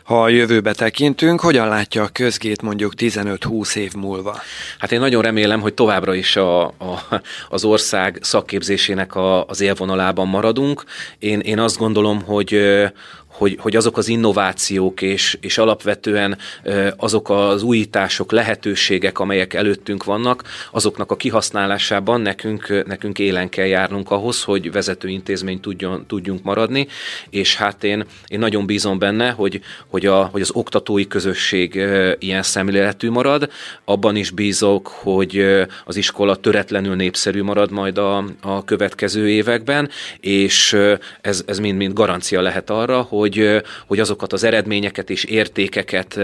Ha 0.04 0.24
a 0.24 0.30
jövőbe 0.30 0.74
tekintünk, 0.74 1.39
hogyan 1.39 1.68
látja 1.68 2.04
a 2.04 2.10
közgét 2.13 2.62
mondjuk 2.62 2.94
15-20 2.98 3.76
év 3.76 3.94
múlva? 3.94 4.39
Hát 4.80 4.92
én 4.92 5.00
nagyon 5.00 5.22
remélem, 5.22 5.62
hogy 5.62 5.74
továbbra 5.74 6.13
is 6.13 6.36
a, 6.36 6.63
a, 6.66 6.74
az 7.50 7.63
ország 7.63 8.20
szakképzésének 8.22 9.16
a, 9.16 9.46
az 9.46 9.62
élvonalában 9.62 10.28
maradunk. 10.28 10.84
Én, 11.20 11.39
én 11.39 11.60
azt 11.60 11.78
gondolom, 11.78 12.22
hogy, 12.22 12.60
hogy, 13.34 13.58
hogy 13.60 13.76
azok 13.76 13.98
az 13.98 14.08
innovációk 14.08 15.02
és, 15.02 15.38
és 15.41 15.58
alapvetően 15.58 16.38
azok 16.98 17.30
az 17.30 17.63
újítások, 17.63 18.32
lehetőségek, 18.32 19.19
amelyek 19.19 19.54
előttünk 19.54 20.04
vannak, 20.04 20.43
azoknak 20.72 21.12
a 21.12 21.15
kihasználásában 21.15 22.22
nekünk, 22.22 22.86
nekünk 22.88 23.19
élen 23.19 23.50
kell 23.50 23.65
járnunk 23.65 24.12
ahhoz, 24.12 24.43
hogy 24.43 24.72
vezető 24.72 25.08
intézmény 25.08 25.60
tudjon, 25.60 26.06
tudjunk 26.08 26.43
maradni, 26.43 26.88
és 27.30 27.56
hát 27.56 27.84
én, 27.84 28.06
én 28.28 28.39
nagyon 28.39 28.65
bízom 28.65 29.00
benne, 29.00 29.30
hogy, 29.30 29.62
hogy, 29.88 30.06
a, 30.06 30.24
hogy 30.24 30.41
az 30.41 30.52
oktatói 30.54 31.08
közösség 31.08 31.84
ilyen 32.19 32.43
szemléletű 32.43 33.10
marad, 33.10 33.50
abban 33.86 34.15
is 34.15 34.32
bízok, 34.32 34.88
hogy 34.88 35.46
az 35.86 35.96
iskola 35.96 36.36
töretlenül 36.36 36.96
népszerű 36.96 37.43
marad 37.43 37.72
majd 37.72 37.98
a, 37.98 38.24
a 38.41 38.63
következő 38.63 39.30
években, 39.30 39.89
és 40.19 40.78
ez, 41.22 41.43
ez 41.46 41.60
mind-mind 41.60 41.93
garancia 41.93 42.41
lehet 42.41 42.69
arra, 42.69 43.02
hogy 43.02 43.23
hogy, 43.24 43.64
hogy 43.88 44.00
azokat 44.00 44.34
az 44.34 44.44
eredményeket 44.44 45.10
és 45.10 45.24
értékeket, 45.24 46.20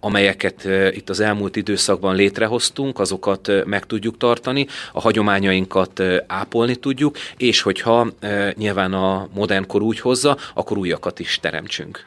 amelyeket 0.00 0.68
itt 0.90 1.10
az 1.10 1.20
elmúlt 1.20 1.56
időszakban 1.56 2.14
létrehoztunk, 2.14 2.98
azokat 2.98 3.50
meg 3.64 3.86
tudjuk 3.86 4.16
tartani, 4.16 4.66
a 4.92 5.00
hagyományainkat 5.00 6.02
ápolni 6.26 6.76
tudjuk, 6.76 7.16
és 7.36 7.62
hogyha 7.62 8.08
nyilván 8.54 8.92
a 8.92 9.28
modern 9.34 9.66
kor 9.66 9.82
úgy 9.82 10.00
hozza, 10.00 10.36
akkor 10.54 10.78
újakat 10.78 11.20
is 11.20 11.38
teremtsünk. 11.40 12.06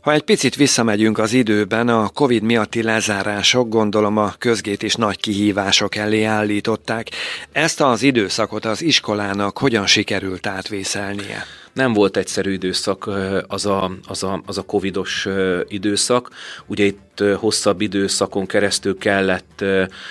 Ha 0.00 0.12
egy 0.12 0.22
picit 0.22 0.56
visszamegyünk 0.56 1.18
az 1.18 1.32
időben, 1.32 1.88
a 1.88 2.08
Covid 2.08 2.42
miatti 2.42 2.82
lezárások 2.82 3.68
gondolom 3.68 4.16
a 4.16 4.34
közgét 4.38 4.82
is 4.82 4.94
nagy 4.94 5.20
kihívások 5.20 5.96
elé 5.96 6.22
állították. 6.24 7.10
Ezt 7.52 7.80
az 7.80 8.02
időszakot 8.02 8.64
az 8.64 8.82
iskolának 8.82 9.58
hogyan 9.58 9.86
sikerült 9.86 10.46
átvészelnie? 10.46 11.44
Nem 11.78 11.92
volt 11.92 12.16
egyszerű 12.16 12.52
időszak 12.52 13.10
az 13.48 13.66
a, 13.66 13.90
az 14.06 14.22
a, 14.22 14.42
az 14.46 14.58
a 14.58 14.62
covidos 14.62 15.28
időszak. 15.68 16.30
Ugye 16.66 16.84
itt 16.84 17.22
hosszabb 17.36 17.80
időszakon 17.80 18.46
keresztül 18.46 18.98
kellett 18.98 19.64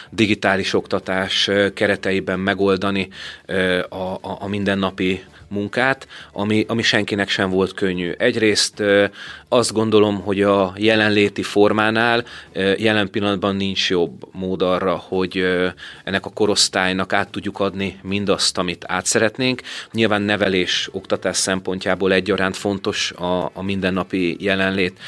digitális 0.10 0.74
oktatás 0.74 1.50
kereteiben 1.74 2.40
megoldani 2.40 3.08
a, 3.90 3.96
a, 3.96 4.38
a 4.40 4.48
mindennapi 4.48 5.24
munkát, 5.50 6.08
ami, 6.32 6.66
ami 6.68 6.82
senkinek 6.82 7.30
sem 7.30 7.50
volt 7.50 7.74
könnyű. 7.74 8.12
Egyrészt 8.18 8.84
azt 9.50 9.74
gondolom, 9.74 10.22
hogy 10.22 10.42
a 10.42 10.74
jelenléti 10.78 11.44
formánál 11.44 12.24
jelen 12.78 13.10
pillanatban 13.10 13.56
nincs 13.56 13.90
jobb 13.90 14.28
mód 14.32 14.62
arra, 14.62 14.96
hogy 14.96 15.46
ennek 16.04 16.26
a 16.26 16.30
korosztálynak 16.30 17.14
át 17.14 17.30
tudjuk 17.30 17.60
adni 17.60 18.00
mindazt, 18.04 18.58
amit 18.58 18.86
át 18.88 19.06
szeretnénk. 19.06 19.62
Nyilván 19.92 20.22
nevelés, 20.22 20.90
oktatás 20.92 21.38
szempontjából 21.38 22.14
egyaránt 22.14 22.58
fontos 22.58 23.12
a, 23.12 23.52
a 23.54 23.62
mindennapi 23.62 24.38
jelenlét. 24.40 25.00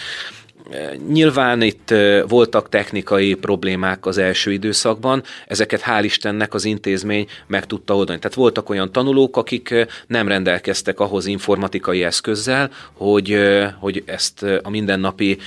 Nyilván 1.08 1.62
itt 1.62 1.94
voltak 2.28 2.70
technikai 2.70 3.34
problémák 3.34 4.06
az 4.06 4.18
első 4.18 4.52
időszakban, 4.52 5.24
ezeket 5.48 5.84
hál' 5.86 6.02
Istennek 6.04 6.54
az 6.54 6.66
intézmény 6.66 7.28
meg 7.48 7.66
tudta 7.66 7.96
oldani. 7.96 8.20
Tehát 8.20 8.38
voltak 8.38 8.70
olyan 8.70 8.92
tanulók, 8.92 9.38
akik 9.38 9.88
nem 10.08 10.28
rendelkeztek 10.28 11.00
ahhoz 11.00 11.26
informatikai 11.26 12.04
eszközzel, 12.04 12.70
hogy, 12.94 13.38
hogy 13.80 14.04
ezt 14.06 14.46
a 14.64 14.70
mindennapi, 14.70 15.38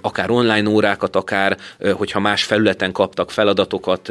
akár 0.00 0.30
online 0.30 0.68
órákat, 0.68 1.16
akár 1.16 1.56
hogyha 1.92 2.20
más 2.20 2.44
felületen 2.44 2.92
kaptak 2.92 3.30
feladatokat 3.30 4.08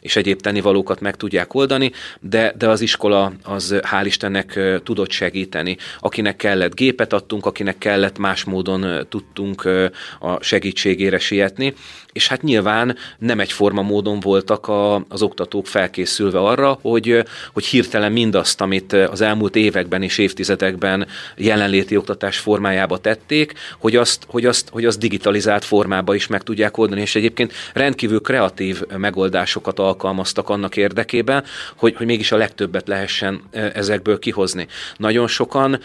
és 0.00 0.16
egyéb 0.16 0.40
tennivalókat 0.40 1.00
meg 1.00 1.16
tudják 1.16 1.54
oldani, 1.54 1.92
de, 2.20 2.54
de 2.58 2.68
az 2.68 2.80
iskola 2.80 3.32
az 3.42 3.74
hál' 3.80 4.04
Istennek 4.04 4.60
tudott 4.84 5.10
segíteni. 5.10 5.76
Akinek 6.00 6.36
kellett 6.36 6.74
gépet 6.74 7.12
adtunk, 7.12 7.46
akinek 7.46 7.78
kellett 7.78 8.18
más 8.18 8.44
módon 8.44 9.06
tudtunk 9.08 9.90
a 10.20 10.42
segítségére 10.42 11.18
sietni, 11.18 11.74
és 12.12 12.28
hát 12.28 12.42
nyilván 12.42 12.96
nem 13.18 13.40
egyforma 13.40 13.82
módon 13.82 14.20
voltak 14.20 14.68
a, 14.68 15.04
az 15.08 15.22
oktatók 15.22 15.66
felkészülve 15.66 16.38
arra, 16.38 16.78
hogy, 16.82 17.24
hogy 17.52 17.64
hirtelen 17.64 18.12
mindazt, 18.12 18.60
amit 18.60 18.92
az 18.92 19.20
elmúlt 19.20 19.56
években 19.56 20.02
és 20.02 20.18
évtizedekben 20.18 21.06
jelenléti 21.36 21.96
oktatás 21.96 22.38
formájába 22.38 22.98
tették, 22.98 23.52
hogy 23.78 23.96
azt, 23.96 24.24
hogy 24.28 24.46
azt, 24.46 24.68
hogy 24.68 24.84
azt 24.84 24.98
digitalizált 24.98 25.64
formába 25.64 26.14
is 26.14 26.26
meg 26.26 26.42
tudják 26.42 26.78
oldani, 26.78 27.00
és 27.00 27.14
egyébként 27.14 27.52
rendkívül 27.74 28.20
kreatív 28.20 28.82
megoldásokat 28.96 29.78
alkalmaztak 29.78 30.48
annak 30.48 30.76
érdekében, 30.76 31.44
hogy, 31.76 31.94
hogy 31.96 32.06
mégis 32.06 32.32
a 32.32 32.36
legtöbbet 32.36 32.88
lehessen 32.88 33.42
ezekből 33.50 34.18
kihozni. 34.18 34.66
Nagyon 34.96 35.26
sokan 35.26 35.80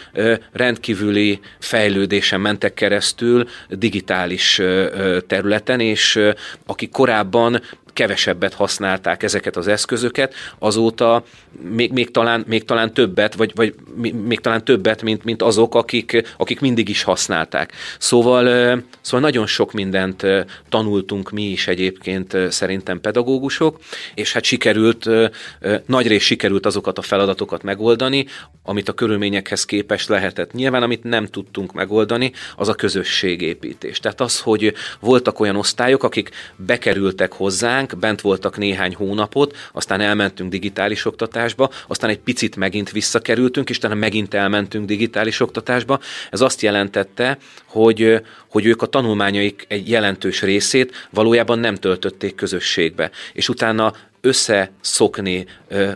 rendkívüli 0.52 1.40
fejlődésen 1.60 2.42
mentek 2.42 2.74
keresztül 2.74 3.48
digitális 3.70 3.97
területen, 5.28 5.80
és 5.80 6.20
akik 6.66 6.92
korábban 6.92 7.62
kevesebbet 7.98 8.54
használták 8.54 9.24
ezeket 9.24 9.56
az 9.56 9.68
eszközöket, 9.68 10.34
azóta 10.60 11.24
még, 11.72 11.92
még, 11.92 12.12
talán, 12.12 12.44
még 12.48 12.66
talán 12.66 12.94
többet, 12.94 13.36
vagy, 13.36 13.52
vagy 13.56 13.74
még 14.14 14.40
talán 14.40 14.64
többet, 14.64 15.02
mint, 15.02 15.24
mint 15.24 15.42
azok, 15.42 15.76
akik, 15.76 16.24
akik 16.38 16.60
mindig 16.60 16.90
is 16.90 17.04
használták. 17.04 17.72
Szóval, 18.00 18.46
szóval 19.02 19.20
nagyon 19.20 19.48
sok 19.48 19.72
mindent 19.72 20.24
tanultunk 20.70 21.32
mi 21.32 21.44
is 21.44 21.68
egyébként 21.68 22.38
szerintem 22.50 23.02
pedagógusok, 23.02 23.80
és 24.16 24.34
hát 24.34 24.44
sikerült, 24.44 25.10
nagy 25.86 26.08
rész 26.08 26.24
sikerült 26.24 26.66
azokat 26.66 26.98
a 26.98 27.02
feladatokat 27.02 27.64
megoldani, 27.64 28.26
amit 28.64 28.90
a 28.90 28.94
körülményekhez 28.94 29.66
képest 29.66 30.10
lehetett. 30.10 30.54
Nyilván, 30.54 30.84
amit 30.84 31.04
nem 31.04 31.26
tudtunk 31.26 31.74
megoldani, 31.74 32.32
az 32.56 32.68
a 32.68 32.74
közösségépítés. 32.74 34.00
Tehát 34.00 34.22
az, 34.22 34.40
hogy 34.40 34.74
voltak 35.00 35.40
olyan 35.40 35.56
osztályok, 35.56 36.04
akik 36.04 36.30
bekerültek 36.56 37.34
hozzánk, 37.34 37.87
hozzánk, 37.88 38.00
bent 38.00 38.22
voltak 38.22 38.58
néhány 38.58 38.96
hónapot, 38.96 39.56
aztán 39.72 40.02
elmentünk 40.02 40.52
digitális 40.52 41.06
oktatásba, 41.06 41.70
aztán 41.88 42.10
egy 42.10 42.20
picit 42.20 42.56
megint 42.56 42.92
visszakerültünk, 42.92 43.70
és 43.70 43.78
utána 43.78 43.96
megint 43.96 44.34
elmentünk 44.34 44.86
digitális 44.86 45.40
oktatásba. 45.40 46.00
Ez 46.32 46.42
azt 46.42 46.62
jelentette, 46.62 47.38
hogy, 47.66 48.22
hogy 48.50 48.66
ők 48.66 48.82
a 48.82 48.86
tanulmányaik 48.86 49.66
egy 49.68 49.90
jelentős 49.90 50.42
részét 50.42 51.08
valójában 51.10 51.60
nem 51.60 51.76
töltötték 51.76 52.36
közösségbe. 52.36 53.12
És 53.34 53.50
utána 53.50 53.94
összeszokni, 54.22 55.46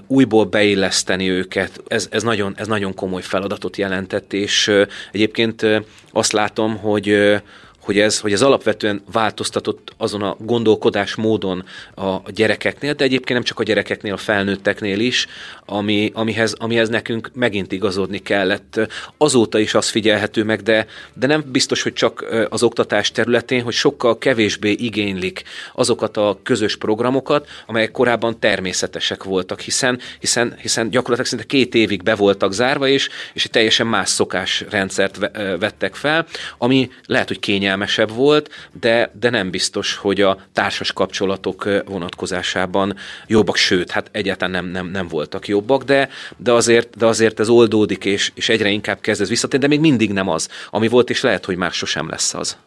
újból 0.08 0.45
beilleszteni 0.45 1.30
őket, 1.30 1.82
ez, 1.88 2.08
ez, 2.12 2.23
nagyon, 2.23 2.54
ez 2.58 2.67
nagyon 2.67 2.93
komoly 2.93 3.21
feladatot 3.21 3.77
jelentett, 3.77 4.34
és 4.34 4.71
egyébként 5.12 5.65
azt 6.12 6.32
látom, 6.32 6.77
hogy 6.77 7.41
hogy 7.82 8.00
ez, 8.00 8.20
hogy 8.20 8.34
ez 8.34 8.41
alapvetően 8.41 9.04
változtatott 9.12 9.94
azon 9.98 10.22
a 10.22 10.36
gondolkodás 10.39 11.15
módon 11.15 11.65
a 11.96 12.32
gyerekeknél, 12.32 12.94
de 12.94 13.04
egyébként 13.04 13.34
nem 13.34 13.44
csak 13.44 13.60
a 13.60 13.63
gyerekeknél, 13.63 14.13
a 14.13 14.17
felnőtteknél 14.17 15.00
is, 15.00 15.28
ami, 15.65 16.12
amihez, 16.13 16.56
amihez 16.58 16.89
nekünk 16.89 17.32
megint 17.34 17.72
igazodni 17.72 18.20
kellett. 18.20 18.80
Azóta 19.17 19.60
is 19.60 19.74
az 19.74 19.89
figyelhető 19.89 20.44
meg, 20.44 20.62
de, 20.62 20.86
de 21.13 21.28
nem 21.28 21.44
biztos, 21.52 21.82
hogy 21.82 21.94
csak 21.94 22.26
az 22.50 22.63
oktatás 22.63 23.12
területén, 23.12 23.63
hogy 23.63 23.74
sokkal 23.74 24.17
kevésbé 24.17 24.72
igénylik 24.72 25.44
azokat 25.74 26.17
a 26.17 26.39
közös 26.44 26.78
programokat, 26.78 27.48
amelyek 27.67 27.91
korábban 27.91 28.39
természetesek 28.39 29.24
voltak, 29.24 29.60
hiszen, 29.60 30.00
hiszen, 30.20 30.56
hiszen 30.62 30.89
gyakorlatilag 30.89 31.28
szinte 31.28 31.46
két 31.46 31.76
évig 31.76 32.04
be 32.04 32.15
voltak 32.15 32.54
zárva, 32.54 32.88
és, 32.88 33.10
és 33.34 33.48
teljesen 33.52 33.88
más 33.88 34.10
szokásrendszert 34.10 35.17
vettek 35.60 35.96
fel, 35.96 36.26
ami 36.58 36.89
lehet, 37.06 37.28
hogy 37.28 37.39
kényelmes 37.39 37.70
kényelmesebb 37.71 38.15
volt, 38.15 38.49
de, 38.79 39.12
de 39.19 39.29
nem 39.29 39.51
biztos, 39.51 39.95
hogy 39.95 40.21
a 40.21 40.38
társas 40.53 40.93
kapcsolatok 40.93 41.69
vonatkozásában 41.86 42.95
jobbak, 43.27 43.55
sőt, 43.55 43.91
hát 43.91 44.10
egyáltalán 44.12 44.51
nem, 44.51 44.71
nem, 44.71 44.88
nem 44.88 45.07
voltak 45.07 45.47
jobbak, 45.47 45.84
de, 45.84 46.10
de, 46.38 46.51
azért, 46.51 46.97
de 46.97 47.05
azért 47.05 47.39
ez 47.39 47.49
oldódik, 47.49 48.05
és, 48.05 48.31
és 48.36 48.49
egyre 48.49 48.69
inkább 48.69 49.01
kezd 49.01 49.21
ez 49.21 49.29
visszatérni, 49.29 49.67
de 49.67 49.71
még 49.73 49.89
mindig 49.89 50.12
nem 50.12 50.29
az, 50.29 50.49
ami 50.69 50.88
volt, 50.88 51.10
és 51.10 51.21
lehet, 51.21 51.45
hogy 51.45 51.55
már 51.55 51.71
sosem 51.71 52.10
lesz 52.10 52.34
az. 52.34 52.57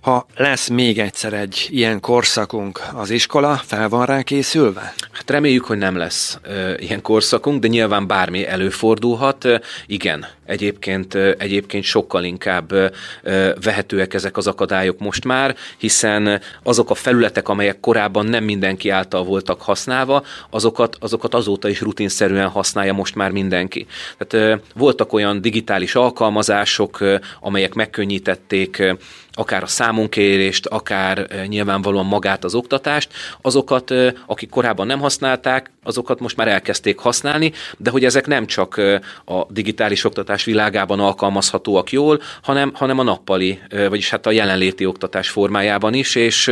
Ha 0.00 0.26
lesz 0.36 0.68
még 0.68 0.98
egyszer 0.98 1.32
egy 1.32 1.66
ilyen 1.70 2.00
korszakunk, 2.00 2.80
az 2.94 3.10
iskola 3.10 3.56
fel 3.66 3.88
van 3.88 4.06
rá 4.06 4.22
készülve? 4.22 4.94
Hát 5.12 5.30
reméljük, 5.30 5.64
hogy 5.64 5.78
nem 5.78 5.96
lesz 5.96 6.38
e, 6.42 6.74
ilyen 6.78 7.02
korszakunk, 7.02 7.60
de 7.60 7.68
nyilván 7.68 8.06
bármi 8.06 8.46
előfordulhat. 8.46 9.44
E, 9.44 9.60
igen, 9.86 10.26
egyébként, 10.50 11.14
egyébként 11.14 11.84
sokkal 11.84 12.24
inkább 12.24 12.72
vehetőek 13.62 14.14
ezek 14.14 14.36
az 14.36 14.46
akadályok 14.46 14.98
most 14.98 15.24
már, 15.24 15.56
hiszen 15.78 16.40
azok 16.62 16.90
a 16.90 16.94
felületek, 16.94 17.48
amelyek 17.48 17.80
korábban 17.80 18.26
nem 18.26 18.44
mindenki 18.44 18.88
által 18.88 19.24
voltak 19.24 19.62
használva, 19.62 20.24
azokat, 20.50 20.96
azokat 21.00 21.34
azóta 21.34 21.68
is 21.68 21.80
rutinszerűen 21.80 22.48
használja 22.48 22.92
most 22.92 23.14
már 23.14 23.30
mindenki. 23.30 23.86
Tehát 24.18 24.60
voltak 24.74 25.12
olyan 25.12 25.40
digitális 25.40 25.94
alkalmazások, 25.94 26.98
amelyek 27.40 27.74
megkönnyítették 27.74 28.82
akár 29.32 29.62
a 29.62 29.66
számonkérést, 29.66 30.66
akár 30.66 31.26
nyilvánvalóan 31.46 32.06
magát 32.06 32.44
az 32.44 32.54
oktatást, 32.54 33.12
azokat, 33.42 33.94
akik 34.26 34.50
korábban 34.50 34.86
nem 34.86 35.00
használták, 35.00 35.70
azokat 35.82 36.20
most 36.20 36.36
már 36.36 36.48
elkezdték 36.48 36.98
használni, 36.98 37.52
de 37.78 37.90
hogy 37.90 38.04
ezek 38.04 38.26
nem 38.26 38.46
csak 38.46 38.76
a 39.24 39.44
digitális 39.48 40.04
oktatás 40.04 40.44
világában 40.44 41.00
alkalmazhatóak 41.00 41.92
jól, 41.92 42.20
hanem, 42.42 42.70
hanem 42.74 42.98
a 42.98 43.02
nappali, 43.02 43.58
vagyis 43.88 44.10
hát 44.10 44.26
a 44.26 44.30
jelenléti 44.30 44.86
oktatás 44.86 45.28
formájában 45.28 45.94
is, 45.94 46.14
és, 46.14 46.50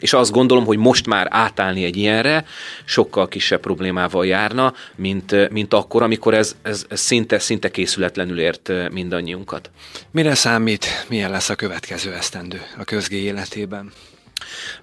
és 0.00 0.12
azt 0.12 0.32
gondolom, 0.32 0.64
hogy 0.64 0.78
most 0.78 1.06
már 1.06 1.26
átállni 1.30 1.84
egy 1.84 1.96
ilyenre 1.96 2.44
sokkal 2.84 3.28
kisebb 3.28 3.60
problémával 3.60 4.26
járna, 4.26 4.74
mint, 4.96 5.50
mint 5.50 5.74
akkor, 5.74 6.02
amikor 6.02 6.34
ez, 6.34 6.56
ez, 6.62 6.86
ez 6.88 7.00
szinte, 7.00 7.38
szinte 7.38 7.70
készületlenül 7.70 8.40
ért 8.40 8.72
mindannyiunkat. 8.92 9.70
Mire 10.10 10.34
számít, 10.34 11.06
milyen 11.08 11.30
lesz 11.30 11.48
a 11.48 11.54
következő 11.54 12.12
esztendő 12.12 12.60
a 12.78 12.84
közgé 12.84 13.16
életében? 13.16 13.92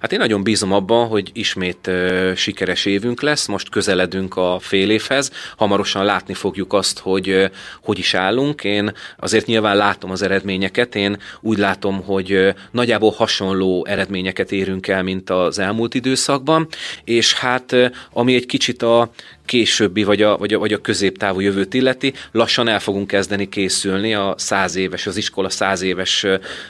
Hát 0.00 0.12
én 0.12 0.18
nagyon 0.18 0.42
bízom 0.42 0.72
abban, 0.72 1.06
hogy 1.06 1.30
ismét 1.32 1.86
uh, 1.86 2.34
sikeres 2.34 2.84
évünk 2.84 3.22
lesz, 3.22 3.46
most 3.46 3.68
közeledünk 3.68 4.36
a 4.36 4.58
fél 4.60 4.90
évhez, 4.90 5.30
hamarosan 5.56 6.04
látni 6.04 6.34
fogjuk 6.34 6.72
azt, 6.72 6.98
hogy 6.98 7.28
uh, 7.28 7.44
hogy 7.82 7.98
is 7.98 8.14
állunk. 8.14 8.64
Én 8.64 8.92
azért 9.18 9.46
nyilván 9.46 9.76
látom 9.76 10.10
az 10.10 10.22
eredményeket, 10.22 10.94
én 10.94 11.18
úgy 11.40 11.58
látom, 11.58 12.02
hogy 12.02 12.32
uh, 12.32 12.54
nagyjából 12.70 13.10
hasonló 13.10 13.86
eredményeket 13.86 14.52
érünk 14.52 14.88
el, 14.88 15.02
mint 15.02 15.30
az 15.30 15.58
elmúlt 15.58 15.94
időszakban, 15.94 16.68
és 17.04 17.34
hát 17.34 17.72
uh, 17.72 17.90
ami 18.12 18.34
egy 18.34 18.46
kicsit 18.46 18.82
a 18.82 19.10
későbbi 19.44 20.04
vagy 20.04 20.22
a, 20.22 20.36
vagy, 20.36 20.54
a, 20.54 20.58
vagy 20.58 20.72
a 20.72 20.80
középtávú 20.80 21.40
jövőt 21.40 21.74
illeti, 21.74 22.12
lassan 22.32 22.68
el 22.68 22.80
fogunk 22.80 23.06
kezdeni 23.06 23.48
készülni 23.48 24.14
a 24.14 24.34
száz 24.36 24.76
éves, 24.76 25.06
az 25.06 25.16
iskola 25.16 25.48
száz 25.48 25.82
éves 25.82 26.26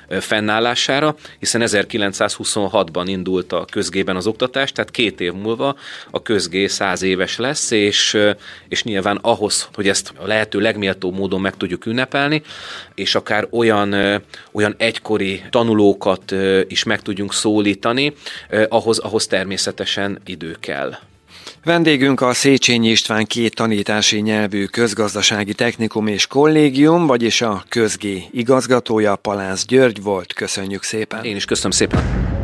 fennállására, 0.08 1.14
hiszen 1.38 1.62
1926-ban 1.64 3.04
indult 3.06 3.52
a 3.52 3.64
közgében 3.70 4.16
az 4.16 4.26
oktatás, 4.26 4.72
tehát 4.72 4.90
két 4.90 5.20
év 5.20 5.32
múlva 5.32 5.76
a 6.11 6.22
közgé 6.22 6.66
száz 6.66 7.02
éves 7.02 7.37
lesz, 7.37 7.70
és, 7.70 8.18
és 8.68 8.82
nyilván 8.82 9.16
ahhoz, 9.16 9.68
hogy 9.74 9.88
ezt 9.88 10.12
a 10.16 10.26
lehető 10.26 10.61
legméltóbb 10.61 11.14
módon 11.14 11.40
meg 11.40 11.56
tudjuk 11.56 11.87
ünnepelni, 11.87 12.42
és 12.94 13.14
akár 13.14 13.46
olyan, 13.50 14.22
olyan 14.52 14.74
egykori 14.76 15.42
tanulókat 15.50 16.35
is 16.68 16.82
meg 16.82 17.02
tudjunk 17.02 17.32
szólítani, 17.32 18.12
ahhoz, 18.68 18.98
ahhoz 18.98 19.26
természetesen 19.26 20.20
idő 20.24 20.56
kell. 20.61 20.94
Vendégünk 21.64 22.20
a 22.20 22.33
Széchenyi 22.33 22.88
István 22.88 23.25
két 23.25 23.55
tanítási 23.55 24.20
nyelvű 24.20 24.64
közgazdasági 24.64 25.55
technikum 25.55 26.07
és 26.07 26.27
kollégium, 26.27 27.07
vagyis 27.07 27.42
a 27.42 27.64
közgé 27.68 28.25
igazgatója 28.31 29.16
Palász 29.16 29.66
György 29.66 30.03
volt. 30.03 30.33
Köszönjük 30.33 30.83
szépen. 30.83 31.25
Én 31.25 31.37
is 31.37 31.44
köszönöm 31.44 31.70
szépen. 31.70 32.41